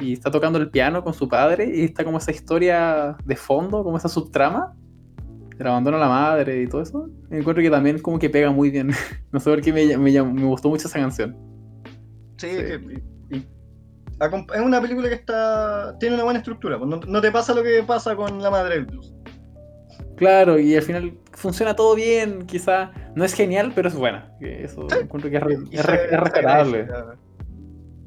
[0.00, 3.82] y está tocando el piano con su padre y está como esa historia de fondo,
[3.82, 4.74] como esa subtrama
[5.56, 7.10] del abandono a la madre y todo eso.
[7.30, 8.90] Encuentro que también como que pega muy bien.
[9.32, 11.36] no sé por qué me, me, gustó mucho esa canción.
[12.38, 12.48] sí.
[12.48, 12.56] Sí.
[12.56, 13.02] que-
[13.36, 13.57] y-
[14.20, 15.96] es una película que está.
[15.98, 16.78] tiene una buena estructura.
[16.78, 19.14] pues no, no te pasa lo que pasa con La Madre del Blues.
[20.16, 24.32] Claro, y al final funciona todo bien, quizá no es genial, pero es buena.
[24.40, 26.80] Eso encuentro que es, re- Y es se- re- es se respetable.
[26.80, 27.18] agradece, ya.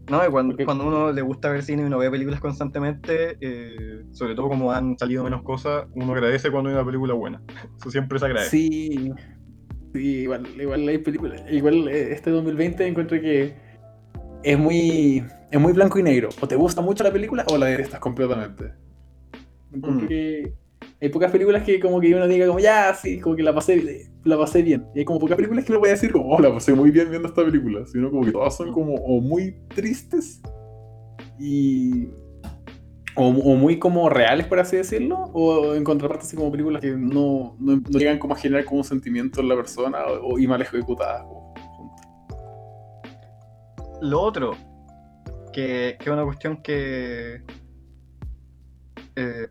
[0.09, 3.37] No, y cuando, Porque- cuando uno le gusta ver cine y uno ve películas constantemente,
[3.39, 7.41] eh, sobre todo como han salido menos cosas, Uno agradece cuando hay una película buena.
[7.79, 8.49] Eso siempre se agradece.
[8.49, 9.13] Sí,
[9.93, 11.41] sí, igual, igual hay películas.
[11.49, 13.53] Igual eh, este 2020 encuentro que
[14.43, 16.29] es muy, es muy blanco y negro.
[16.41, 18.71] O te gusta mucho la película o la detestas completamente.
[19.73, 20.53] Encuentro Mm.
[21.01, 24.09] hay pocas películas que como que uno diga como ya, sí, como que la pasé,
[24.23, 24.85] la pasé bien.
[24.95, 27.09] Y hay como pocas películas que uno puede decir como, oh, la pasé muy bien
[27.09, 27.85] viendo esta película.
[27.85, 30.41] Sino como que todas son como o muy tristes
[31.39, 32.07] y...
[33.17, 36.91] O, o muy como reales, por así decirlo, o en contraparte así como películas que
[36.91, 40.47] no, no, no llegan como a generar como un sentimiento en la persona o, y
[40.47, 41.25] mal ejecutadas.
[44.01, 44.55] Lo otro,
[45.51, 47.43] que, que es una cuestión que
[49.15, 49.47] eh,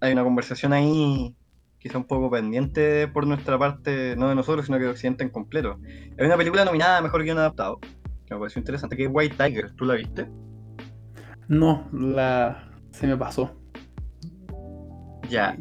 [0.00, 1.34] hay una conversación ahí
[1.78, 5.30] quizá un poco pendiente por nuestra parte, no de nosotros, sino que de Occidente en
[5.30, 5.78] completo.
[6.18, 7.78] Hay una película nominada Mejor Guión Adaptado,
[8.26, 9.72] que me pareció interesante, que es White Tiger.
[9.76, 10.28] ¿Tú la viste?
[11.48, 13.54] No, la se me pasó.
[15.28, 15.56] Ya.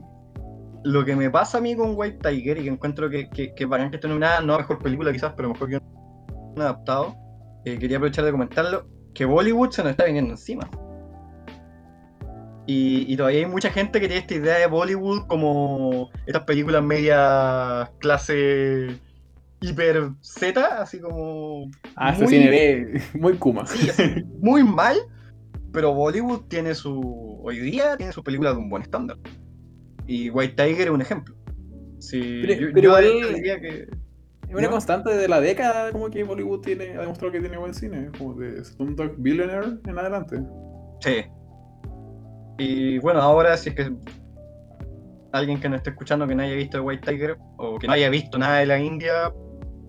[0.83, 3.63] Lo que me pasa a mí con White Tiger y que encuentro que, que, que
[3.63, 5.83] es bacán que esté nominada, no a mejor película quizás, pero mejor guion
[6.57, 7.15] adaptado,
[7.65, 8.87] eh, quería aprovechar de comentarlo,
[9.17, 10.69] que Bollywood se nos está viniendo encima.
[12.67, 16.83] Y, y todavía hay mucha gente que tiene esta idea de Bollywood como estas películas
[16.83, 18.97] media clase
[19.61, 23.65] hiper Z, así como Ah, Muy- se tiene B, muy Kuma.
[23.65, 23.89] Sí,
[24.39, 24.97] muy mal,
[25.71, 27.39] pero Bollywood tiene su.
[27.41, 29.17] Hoy día tiene sus películas de un buen estándar.
[30.05, 31.35] Y White Tiger es un ejemplo.
[31.99, 33.87] Sí, Pero- yo, pero yo igual- diría que.
[34.47, 34.69] Es una ¿No?
[34.71, 38.33] constante de la década, como que Bollywood tiene, ha demostrado que tiene buen cine, como
[38.35, 40.41] de Slumdog Billionaire en adelante.
[41.01, 41.25] Sí.
[42.57, 43.91] Y bueno, ahora si es que
[45.33, 48.09] alguien que no esté escuchando que no haya visto White Tiger o que no haya
[48.09, 49.31] visto nada de la India,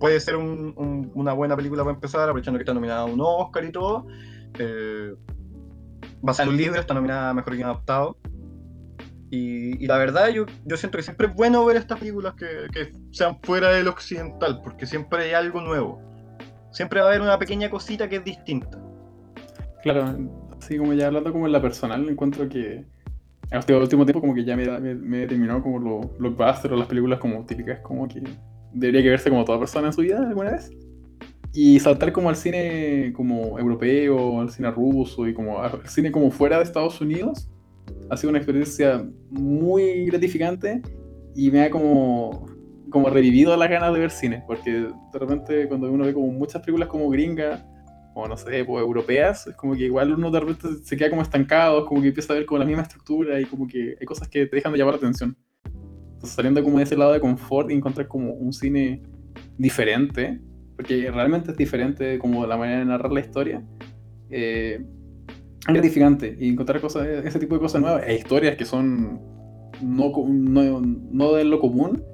[0.00, 3.20] puede ser un- un- una buena película para empezar, aprovechando que está nominada a un
[3.20, 4.06] Oscar y todo.
[4.59, 5.14] Eh,
[6.20, 8.18] basada en un libro, está nominada a Mejor Guión Adaptado.
[9.31, 12.93] Y, la verdad, yo, yo siento que siempre es bueno ver estas películas que, que
[13.11, 16.01] Sean fuera del occidental, porque siempre hay algo nuevo.
[16.72, 18.79] siempre va a haber una pequeña cosita que es distinta.
[19.83, 22.85] Claro, así como ya hablando como en la personal, encuentro que
[23.51, 26.72] en este último tiempo como que ya me, me, me he terminado como los blockbusters
[26.72, 28.22] o las películas como típicas, como que
[28.72, 30.70] debería que verse como toda persona en su vida alguna vez.
[31.53, 36.31] Y saltar como al cine como europeo, al cine ruso y como al cine como
[36.31, 37.49] fuera de Estados Unidos
[38.11, 40.82] ha sido una experiencia muy gratificante
[41.34, 42.47] y me ha como,
[42.91, 46.62] como revivido las ganas de ver cine, porque de repente cuando uno ve como muchas
[46.62, 47.64] películas como gringas,
[48.14, 51.22] o no sé, pues, europeas, es como que igual uno de repente se queda como
[51.22, 54.28] estancado, como que empieza a ver como la misma estructura y como que hay cosas
[54.28, 55.36] que te dejan de llamar la atención.
[56.14, 59.03] Entonces saliendo como de ese lado de confort y encontrar como un cine
[59.57, 60.41] diferente,
[60.74, 63.62] porque realmente es diferente como la manera de narrar la historia,
[64.30, 64.84] eh,
[65.66, 69.20] gratificante y encontrar cosas, ese tipo de cosas nuevas e historias que son
[69.82, 72.04] no, no, no de lo común,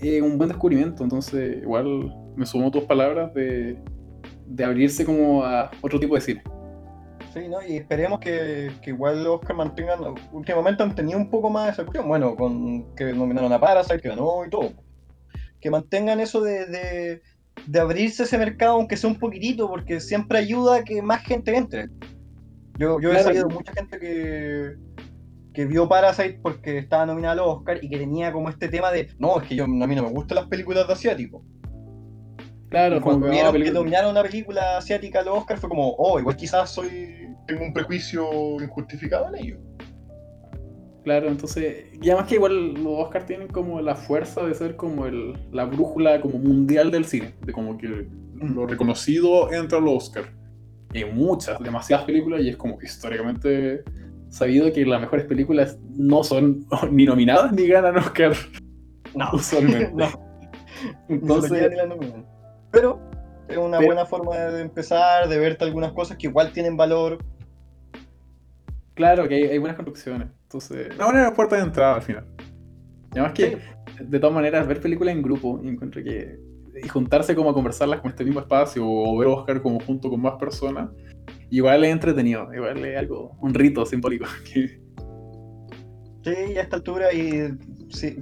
[0.00, 1.02] es un buen descubrimiento.
[1.02, 3.78] Entonces, igual me sumo tus palabras de,
[4.46, 6.42] de abrirse como a otro tipo de cine.
[7.34, 7.62] Sí, ¿no?
[7.62, 10.00] Y esperemos que, que igual los Oscar mantengan.
[10.32, 12.08] Últimamente han tenido un poco más de esa cuestión.
[12.08, 14.72] Bueno, con que nominaron a Parasite, que ganó y todo.
[15.60, 17.22] Que mantengan eso de, de,
[17.66, 21.54] de abrirse ese mercado, aunque sea un poquitito, porque siempre ayuda a que más gente
[21.54, 21.88] entre.
[22.78, 24.76] Yo, yo he sabido mucha gente que,
[25.52, 29.08] que vio Parasite porque estaba nominada al Oscar y que tenía como este tema de,
[29.18, 31.42] no, es que yo, a mí no me gustan las películas de asiáticos.
[32.70, 36.36] Claro, y cuando vieron que nominaron una película asiática al Oscar fue como, oh, igual
[36.36, 39.58] quizás soy tengo un prejuicio injustificado en ello.
[41.02, 45.06] Claro, entonces, y además que igual los Oscars tienen como la fuerza de ser como
[45.06, 50.28] el, la brújula como mundial del cine, de como que lo reconocido entre los Oscars
[50.92, 53.82] en muchas, demasiadas películas y es como históricamente
[54.30, 58.32] sabido que las mejores películas no son ni nominadas ni ganan Oscar.
[59.14, 59.92] No, usualmente.
[59.94, 60.08] no.
[61.08, 62.26] Entonces, Ni la nominan.
[62.70, 63.00] Pero
[63.48, 67.18] es una Pero- buena forma de empezar, de verte algunas cosas que igual tienen valor.
[68.94, 70.28] claro que hay, hay buenas construcciones.
[70.44, 72.26] Entonces, una buena puerta de entrada al final.
[73.14, 73.58] Y además que,
[74.00, 76.38] de todas maneras, ver películas en grupo, y encuentro que.
[76.82, 80.20] Y juntarse como a conversarlas con este mismo espacio, o ver Oscar como junto con
[80.20, 80.90] más personas,
[81.50, 84.26] igual es entretenido, igual es algo, un rito simbólico.
[84.52, 84.80] que-
[86.24, 87.48] Sí, a esta altura y
[87.90, 88.18] sí,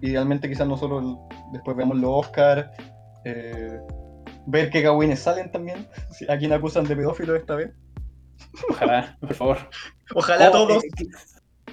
[0.00, 1.16] idealmente quizás nosotros
[1.52, 2.70] después veamos los Oscar,
[3.24, 3.78] eh,
[4.46, 7.72] ver qué cagüines salen también, si- a quien acusan de pedófilo esta vez.
[8.70, 9.56] Ojalá, por favor.
[10.14, 10.84] Ojalá Oh, todos.
[10.84, 10.88] eh,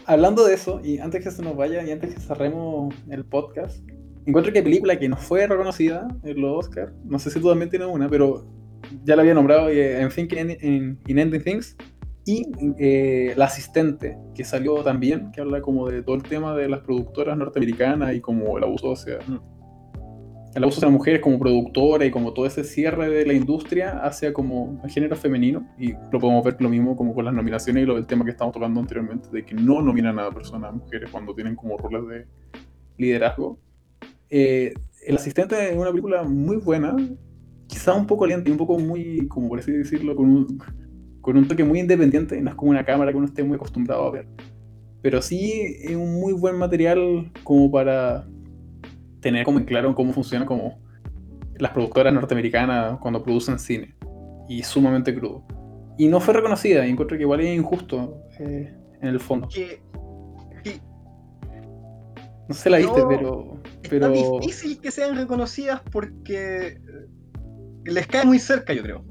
[0.06, 3.78] hablando de eso, y antes que se nos vaya, y antes que cerremos el podcast,
[4.30, 7.70] encuentro que película que no fue reconocida en los Oscars, no sé si tú también
[7.70, 8.46] tienes una, pero
[9.04, 11.76] ya la había nombrado eh, en Thinking in, in- in Ending Things,
[12.26, 12.46] y
[12.78, 16.82] eh, La Asistente, que salió también, que habla como de todo el tema de las
[16.82, 19.18] productoras norteamericanas y como el abuso hacia...
[19.28, 19.40] Mm.
[20.56, 24.00] El abuso hacia las mujeres como productora y como todo ese cierre de la industria
[24.04, 27.84] hacia como el género femenino y lo podemos ver lo mismo como con las nominaciones
[27.84, 31.10] y lo del tema que estamos tocando anteriormente de que no nominan a personas mujeres
[31.12, 32.26] cuando tienen como roles de
[32.98, 33.60] liderazgo
[34.30, 34.74] Eh,
[35.06, 36.96] el asistente es una película muy buena
[37.68, 40.64] quizá un poco lenta y un poco muy como por así decirlo con un,
[41.22, 44.04] con un toque muy independiente no es como una cámara que uno esté muy acostumbrado
[44.04, 44.28] a ver
[45.02, 48.28] pero sí es un muy buen material como para
[49.22, 50.80] tener como en claro cómo funciona como
[51.60, 53.96] las productoras norteamericanas cuando producen cine.
[54.48, 55.44] Y sumamente crudo.
[55.98, 59.48] Y no fue reconocida, y encuentro que igual es injusto eh, en el fondo.
[62.50, 63.62] No sé si la viste, No, pero.
[63.88, 66.80] pero difícil que sean reconocidas porque eh,
[67.86, 69.06] les cae muy cerca, yo creo.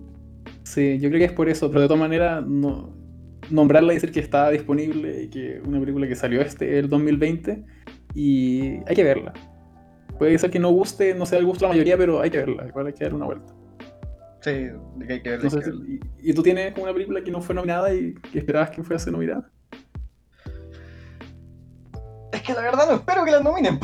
[0.65, 2.93] Sí, yo creo que es por eso, pero de todas maneras, no,
[3.49, 7.65] nombrarla y decir que está disponible y que una película que salió este el 2020
[8.15, 9.33] y hay que verla.
[10.19, 12.39] Puede ser que no guste, no sea el gusto de la mayoría, pero hay que
[12.39, 13.55] verla, igual hay que darle una vuelta.
[14.41, 15.85] Sí, hay que verla, hay que verla.
[15.87, 19.13] y, y tú tienes una película que no fue nominada y que esperabas que fuese
[19.13, 19.49] nominada?
[22.33, 23.79] Es que la verdad no espero que las nominen.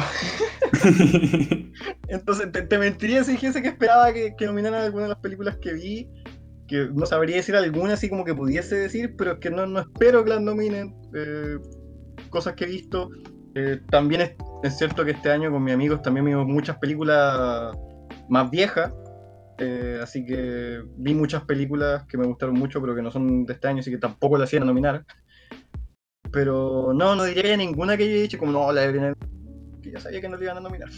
[2.09, 5.57] Entonces te, te mentiría si dijese que esperaba que, que nominaran alguna de las películas
[5.61, 6.11] que vi.
[6.67, 9.81] Que no sabría decir alguna así como que pudiese decir, pero es que no, no
[9.81, 10.95] espero que las nominen.
[11.15, 11.59] eh,
[12.31, 13.11] cosas que he visto.
[13.55, 14.33] Eh, también es,
[14.65, 17.75] es cierto que este año con mis amigos también vimos muchas películas
[18.29, 18.93] más viejas.
[19.59, 23.53] eh, así que vi muchas películas que me gustaron mucho, pero que no son de
[23.55, 25.05] este año, así que tampoco las hacían nominar.
[26.35, 28.89] Pero no, no diría que haya ninguna que yo haya dicho como no, la de
[28.89, 29.15] Villeneuve",
[29.83, 30.89] que ya sabía que no le iban a nominar.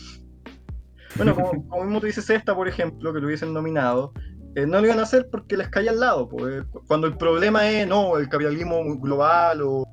[1.16, 4.12] Bueno, como, como mismo tú dices esta, por ejemplo, que lo hubiesen nominado,
[4.54, 6.28] eh, no lo iban a hacer porque les cae al lado.
[6.28, 9.84] Pues, cu- cuando el problema es no, el capitalismo global o,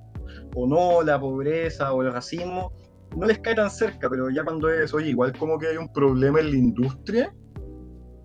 [0.55, 2.71] o no, la pobreza o el racismo,
[3.17, 5.91] no les cae tan cerca, pero ya cuando es, oye, igual como que hay un
[5.91, 7.33] problema en la industria,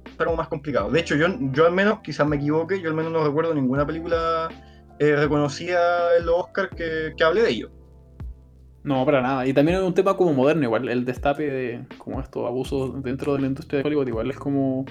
[0.07, 0.91] está como más complicado.
[0.91, 3.87] De hecho, yo, yo al menos, quizás me equivoque, yo al menos no recuerdo ninguna
[3.87, 4.49] película
[4.99, 7.71] eh, reconocida en los Oscars que, que hable de ello.
[8.85, 9.47] No, para nada.
[9.47, 13.35] Y también es un tema como moderno, igual, el destape de como estos abusos dentro
[13.35, 14.87] de la industria de Hollywood, igual es como...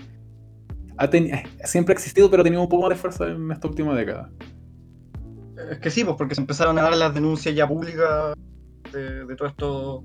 [0.97, 3.67] Ha eh, siempre ha existido, pero ha tenido un poco más de fuerza en esta
[3.67, 4.29] última década.
[5.71, 8.35] Es que sí, pues porque se empezaron a dar las denuncias ya públicas
[8.93, 10.03] de, de todos estos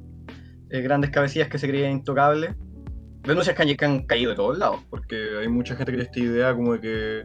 [0.71, 2.55] eh, grandes cabecillas que se creían intocables.
[3.23, 6.11] Denuncias que han, que han caído de todos lados, porque hay mucha gente que tiene
[6.11, 7.23] esta idea como de que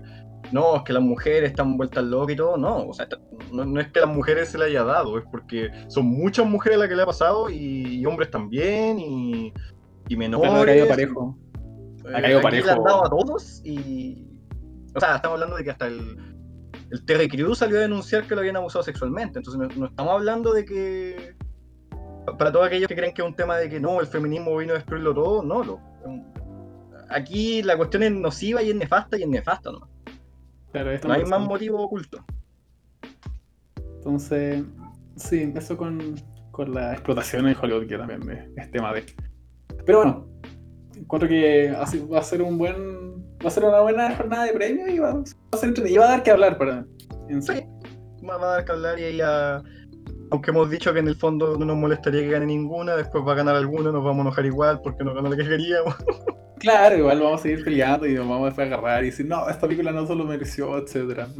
[0.51, 2.57] no, es que las mujeres están vueltas locas y todo.
[2.57, 3.07] No, o sea,
[3.51, 6.45] no, no es que a las mujeres se le haya dado, es porque son muchas
[6.45, 7.55] mujeres las que le ha pasado y,
[7.99, 9.53] y hombres también y,
[10.09, 10.49] y menores.
[10.51, 11.37] Pero ha caído parejo.
[12.05, 12.65] Eh, Ha caído parejo.
[12.65, 14.25] le han dado a todos y.
[14.95, 16.17] O sea, estamos hablando de que hasta el.
[16.89, 19.39] El Terry Crews salió a denunciar que lo habían abusado sexualmente.
[19.39, 21.35] Entonces, no, no estamos hablando de que.
[22.25, 24.55] pa- Para todos aquellos que creen que es un tema de que no, el feminismo
[24.55, 25.63] vino a destruirlo todo, no.
[25.63, 25.79] Lo,
[27.09, 29.89] aquí la cuestión es nociva y es nefasta y es nefasta, ¿no?
[30.83, 32.23] Claro, No hay más motivo oculto.
[33.97, 34.63] Entonces,
[35.15, 36.15] sí, eso con,
[36.51, 39.05] con la explotación en Hollywood, que también es, es tema de.
[39.85, 40.27] Pero bueno,
[40.95, 43.17] encuentro que así va a ser un buen.
[43.43, 45.73] Va a ser una buena jornada de premios y va, va a ser.
[45.87, 46.85] Y va a dar que hablar para.
[47.29, 47.53] En sí.
[47.53, 48.25] Sí.
[48.25, 49.21] Va a dar que hablar y ahí.
[50.29, 53.31] Aunque hemos dicho que en el fondo no nos molestaría que gane ninguna, después va
[53.31, 55.95] a ganar alguna, nos vamos a enojar igual porque no ganó la que queríamos.
[56.59, 59.67] Claro, igual vamos a seguir peleando y nos vamos a agarrar y decir, no, esta
[59.67, 61.27] película no se lo mereció, etcétera.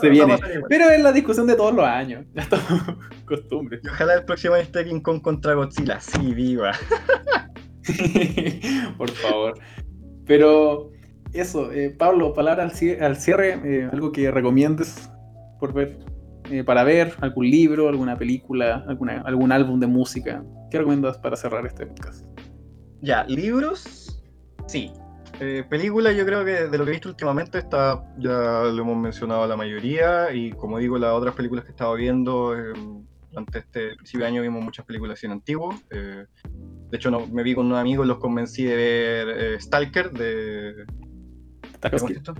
[0.00, 0.36] Se viene.
[0.68, 2.24] Pero es la discusión de todos los años.
[2.34, 2.82] Ya estamos
[3.24, 3.80] costumbre.
[3.82, 6.00] Y ojalá el próximo año esté King Kong contra Godzilla.
[6.00, 6.72] Sí, viva.
[8.98, 9.58] Por favor.
[10.26, 10.90] Pero
[11.32, 15.10] eso, eh, Pablo, palabra al cierre, al cierre, eh, algo que recomiendes
[15.60, 15.98] por ver,
[16.50, 20.44] eh, para ver, algún libro, alguna película, alguna, algún álbum de música.
[20.70, 22.24] ¿Qué recomiendas para cerrar este podcast?
[23.00, 24.20] Ya, libros,
[24.66, 24.92] sí.
[25.38, 28.96] Eh, películas, yo creo que de lo que he visto últimamente está, ya lo hemos
[28.96, 32.72] mencionado la mayoría, y como digo, las otras películas que he estado viendo, eh,
[33.30, 35.74] durante este principio de año vimos muchas películas sin antiguos.
[35.90, 36.24] eh,
[36.90, 40.84] de hecho, no, me vi con unos amigos, los convencí de ver eh, Stalker, de,
[40.86, 42.12] ¿cómo Tarkovsky.
[42.12, 42.34] es esto?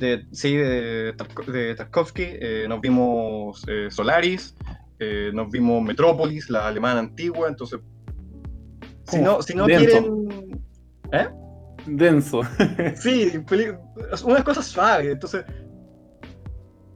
[0.00, 1.14] De, sí, de,
[1.46, 2.22] de Tarkovsky.
[2.24, 4.56] eh, nos vimos Solaris,
[4.98, 7.48] eh, nos vimos Metrópolis, la alemana antigua.
[7.48, 7.80] Entonces,
[9.08, 9.86] si no, si no denso.
[9.86, 10.62] quieren.
[11.12, 11.28] ¿Eh?
[11.86, 12.40] Denso.
[12.96, 13.32] Sí,
[14.24, 15.12] unas cosas suaves.
[15.12, 15.44] Entonces,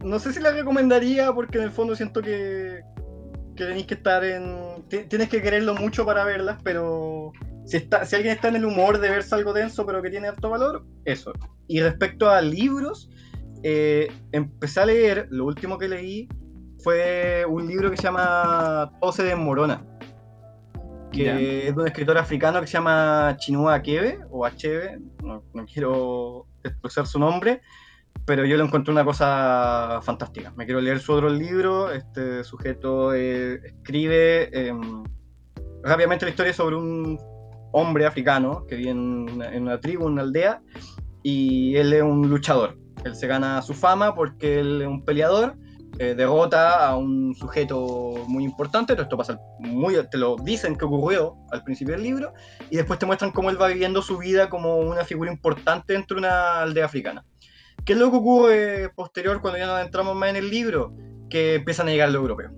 [0.05, 2.81] no sé si la recomendaría porque en el fondo siento que,
[3.57, 4.85] que tenéis que estar en.
[4.89, 7.33] ti- Tienes que quererlo mucho para verlas, pero
[7.65, 10.29] si, está, si alguien está en el humor de verse algo denso pero que tiene
[10.29, 11.33] alto valor, eso.
[11.69, 13.09] Y respecto a libros,
[13.63, 16.29] eh, empecé a leer, lo último que leí
[16.83, 19.87] fue un libro que se llama Todo se desmorona,
[21.13, 25.67] que es de un escritor africano que se llama Chinua Achebe, o Achebe, no, no
[25.67, 27.61] quiero expresar su nombre,
[28.25, 30.53] pero yo le encontré una cosa fantástica.
[30.57, 35.03] Me quiero leer su otro libro, este sujeto eh, escribe em,
[35.83, 37.19] rápidamente la historia sobre un
[37.73, 40.63] hombre africano que vive en una, en una tribu, en una aldea,
[41.23, 42.79] y él es un luchador.
[43.05, 45.57] Él se gana su fama porque él es un peleador,
[45.99, 50.85] eh, derrota a un sujeto muy importante, todo esto pasa muy, te lo dicen que
[50.85, 52.33] ocurrió al principio del libro,
[52.71, 56.17] y después te muestran cómo él va viviendo su vida como una figura importante dentro
[56.17, 57.25] de una aldea africana.
[57.85, 60.95] ¿Qué es lo que ocurre posterior cuando ya nos adentramos más en el libro?
[61.29, 62.53] Que empiezan a llegar los europeos.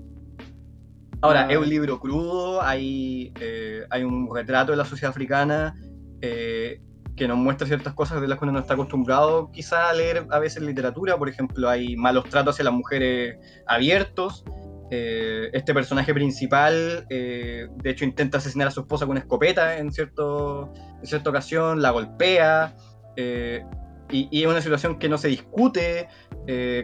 [1.23, 1.53] Ahora, Ah.
[1.53, 5.75] es un libro crudo, hay, eh, hay un retrato de la sociedad africana
[6.21, 6.81] eh,
[7.17, 10.27] que nos muestra ciertas cosas de las que uno no está acostumbrado quizá a leer
[10.31, 11.17] a veces literatura.
[11.17, 14.45] Por ejemplo, hay malos tratos hacia las mujeres abiertos.
[14.91, 19.79] Eh, este personaje principal, eh, de hecho, intenta asesinar a su esposa con una escopeta
[19.79, 22.77] en, cierto, en cierta ocasión, la golpea.
[23.17, 23.65] eh,
[24.11, 26.09] y, es una situación que no se discute,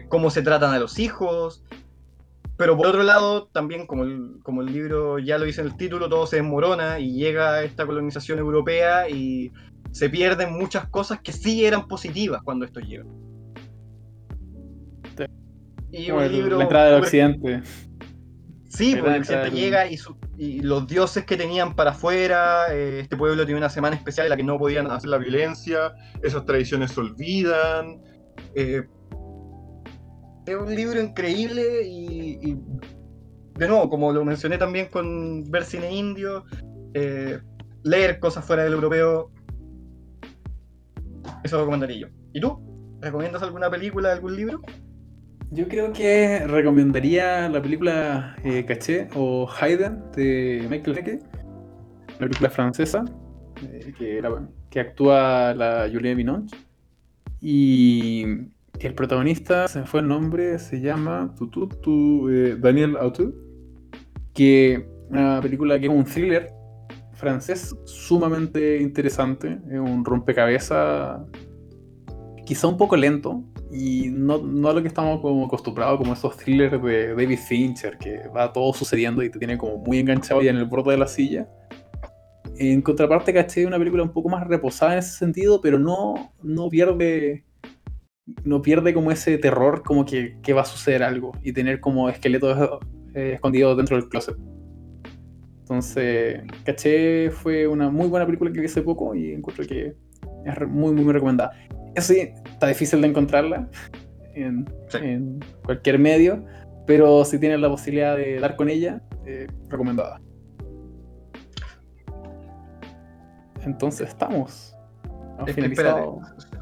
[0.09, 1.63] cómo se tratan a los hijos.
[2.57, 5.77] Pero por otro lado, también como el, como el libro ya lo dice en el
[5.77, 9.51] título, todo se desmorona y llega esta colonización europea y
[9.91, 13.07] se pierden muchas cosas que sí eran positivas cuando estos llegan.
[15.17, 15.25] Sí.
[15.91, 17.61] Y un el- libro la entrada del occidente.
[18.69, 22.73] Sí, porque el occidente en- llega y, su- y los dioses que tenían para afuera,
[22.73, 25.93] eh, este pueblo tiene una semana especial en la que no podían hacer la violencia,
[26.23, 28.01] esas tradiciones se olvidan.
[28.55, 28.83] Eh,
[30.45, 32.57] es un libro increíble y, y,
[33.59, 36.45] de nuevo, como lo mencioné también con ver cine indio,
[36.93, 37.39] eh,
[37.83, 39.31] leer cosas fuera del europeo,
[41.43, 42.07] eso recomendaría yo.
[42.33, 42.59] ¿Y tú?
[43.01, 44.61] ¿Recomiendas alguna película, algún libro?
[45.51, 51.19] Yo creo que recomendaría la película eh, Caché o Hayden de Michael Haneke,
[52.13, 53.03] la película francesa
[53.69, 56.55] eh, que, era- que actúa la Juliette Binoche.
[57.41, 58.23] Y
[58.79, 63.33] el protagonista, se fue el nombre, se llama tu, eh, Daniel Autu,
[64.33, 66.47] que una película que es un thriller
[67.21, 71.21] francés sumamente interesante, es un rompecabezas
[72.45, 76.35] quizá un poco lento y no, no a lo que estamos como acostumbrados como esos
[76.35, 80.49] thrillers de David Fincher que va todo sucediendo y te tiene como muy enganchado y
[80.49, 81.47] en el borde de la silla.
[82.57, 86.69] En contraparte, caché una película un poco más reposada en ese sentido, pero no, no
[86.69, 87.45] pierde
[88.43, 92.09] no pierde como ese terror como que, que va a suceder algo y tener como
[92.09, 92.81] esqueletos
[93.13, 94.35] eh, escondidos dentro del closet.
[95.61, 99.95] Entonces, caché fue una muy buena película que vi hace poco y encuentro que
[100.45, 101.51] es muy, muy, muy recomendada.
[101.95, 103.69] Eso sí, está difícil de encontrarla
[104.35, 104.97] en, Sí.
[105.01, 106.43] en cualquier medio,
[106.87, 110.19] pero si tienes la posibilidad de dar con ella, eh, recomendada.
[113.63, 114.75] Entonces, estamos.
[115.47, 116.03] Es que espérate,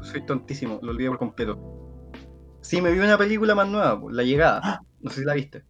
[0.02, 1.58] soy tontísimo, lo olvidé por completo.
[2.60, 4.82] Sí, me vi una película más nueva, La Llegada.
[5.00, 5.64] No sé si la viste.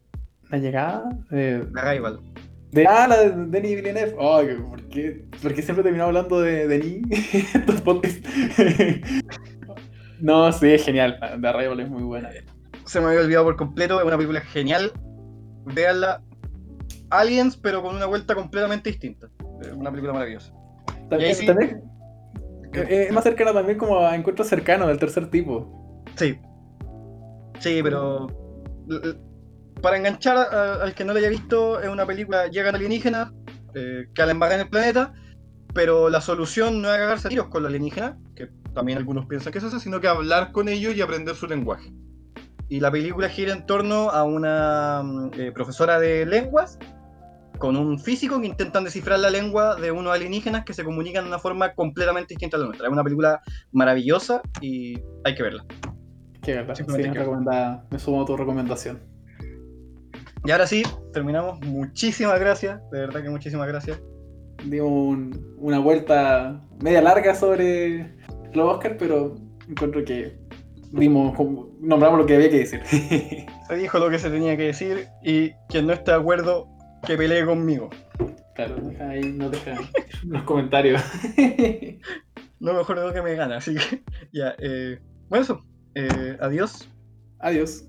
[0.51, 2.21] La llegada de, Arrival.
[2.73, 2.87] De.
[2.87, 4.15] Ah, la de Denis Villeneuve.
[4.19, 7.03] Oh, ¿por, qué, por qué siempre terminamos hablando de Denis
[7.35, 8.21] en estos podcasts?
[10.21, 11.19] no, sí, es genial.
[11.41, 12.31] The Arrival es muy buena.
[12.87, 14.93] Se me había olvidado por completo, es una película genial.
[15.67, 16.23] Véanla.
[17.11, 19.29] Aliens, pero con una vuelta completamente distinta.
[19.61, 20.53] Es una película maravillosa.
[21.09, 21.83] También, sí- también-
[22.73, 26.05] eh, es más cercana también como a encuentros cercanos del tercer tipo.
[26.17, 26.39] Sí.
[27.59, 28.29] Sí, pero.
[29.83, 32.47] Para enganchar a- al que no la haya visto, es una película.
[32.49, 33.33] Llegan alienígenas,
[33.75, 35.13] eh, que al embarrar en el planeta,
[35.75, 39.53] pero la solución no es cagarse a tiros con los alienígenas, que también algunos piensan
[39.53, 41.93] que es eso, sino que hablar con ellos y aprender su lenguaje.
[42.69, 46.79] Y la película gira en torno a una mm, eh, profesora de lenguas
[47.59, 51.29] con un físico que intentan descifrar la lengua de unos alienígenas que se comunican de
[51.31, 52.87] una forma completamente distinta a la nuestra.
[52.87, 53.41] Es una película
[53.73, 54.95] maravillosa y
[55.25, 55.65] hay que verla.
[56.43, 57.85] Que verdad, sí, que- recomendada.
[57.91, 59.01] Me sumo a tu recomendación.
[60.45, 61.61] Y ahora sí, terminamos.
[61.61, 64.01] Muchísimas gracias, de verdad que muchísimas gracias.
[64.65, 68.15] Dimos un- una vuelta media larga sobre
[68.53, 69.37] los Oscar, pero
[69.69, 70.39] encuentro que
[70.93, 71.37] dimos,
[71.81, 72.81] nombramos lo que había que decir.
[73.69, 76.67] Se dijo lo que se tenía que decir y quien no esté de acuerdo,
[77.07, 77.89] que pelee conmigo.
[78.57, 78.77] claro,
[79.09, 79.75] ahí, no deja
[80.25, 81.01] los comentarios.
[82.63, 84.03] No mejor de lo que me gana, así que
[84.35, 84.55] ya.
[84.59, 84.99] eh,
[85.31, 85.65] bueno, eso.
[85.95, 86.91] Eh, adiós.
[87.39, 87.87] Adiós.